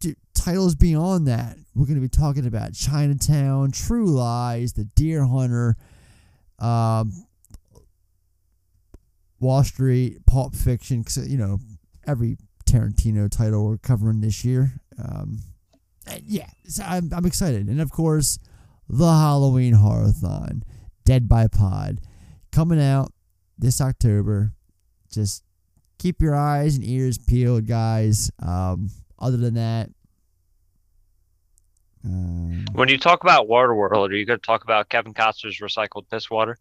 [0.00, 1.56] dude, titles beyond that.
[1.74, 5.76] We're going to be talking about Chinatown, True Lies, The Deer Hunter,
[6.58, 7.12] um,
[9.40, 11.58] Wall Street, Pulp Fiction, 'cause, you know,
[12.06, 12.36] every
[12.66, 14.80] Tarantino title we're covering this year.
[15.02, 15.38] Um,
[16.24, 17.68] yeah, so I'm, I'm excited.
[17.68, 18.38] And of course,
[18.88, 20.62] the Halloween Horrorthon,
[21.04, 22.00] Dead by Pod,
[22.52, 23.12] coming out
[23.58, 24.52] this October.
[25.10, 25.44] Just
[25.98, 28.30] keep your eyes and ears peeled, guys.
[28.40, 29.90] Um, other than that,
[32.04, 36.08] um, When you talk about Waterworld, are you going to talk about Kevin Costner's recycled
[36.10, 36.56] piss water?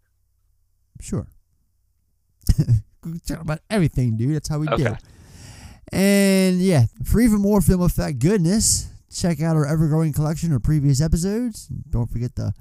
[1.00, 1.28] Sure.
[3.06, 4.36] We talk about everything, dude.
[4.36, 4.96] That's how we do.
[5.92, 10.64] And yeah, for even more film effect goodness, check out our ever growing collection of
[10.64, 11.68] previous episodes.
[11.90, 12.54] Don't forget to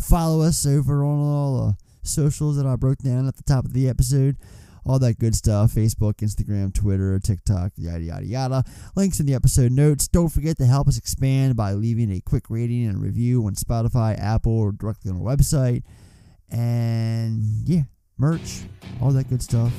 [0.00, 1.76] follow us over on all the
[2.08, 4.36] socials that I broke down at the top of the episode.
[4.86, 8.64] All that good stuff Facebook, Instagram, Twitter, TikTok, yada, yada, yada.
[8.94, 10.08] Links in the episode notes.
[10.08, 14.18] Don't forget to help us expand by leaving a quick rating and review on Spotify,
[14.18, 15.82] Apple, or directly on our website.
[16.50, 17.82] And yeah,
[18.18, 18.62] merch,
[19.00, 19.72] all that good stuff.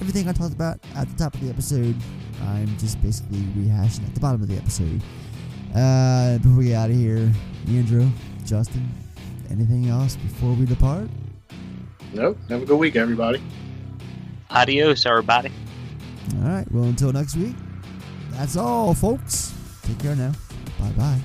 [0.00, 1.94] Everything I talked about at the top of the episode,
[2.42, 5.00] I'm just basically rehashing at the bottom of the episode.
[5.74, 7.30] Uh, before we get out of here,
[7.68, 8.08] Andrew,
[8.44, 8.88] Justin,
[9.50, 11.08] anything else before we depart?
[12.12, 12.38] Nope.
[12.48, 13.42] Have a good week, everybody.
[14.50, 15.50] Adios, everybody.
[16.36, 16.70] All right.
[16.72, 17.54] Well, until next week,
[18.32, 19.54] that's all, folks.
[19.82, 20.32] Take care now.
[20.78, 21.20] Bye bye.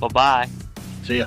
[0.00, 0.48] Bye bye.
[1.04, 1.26] See ya.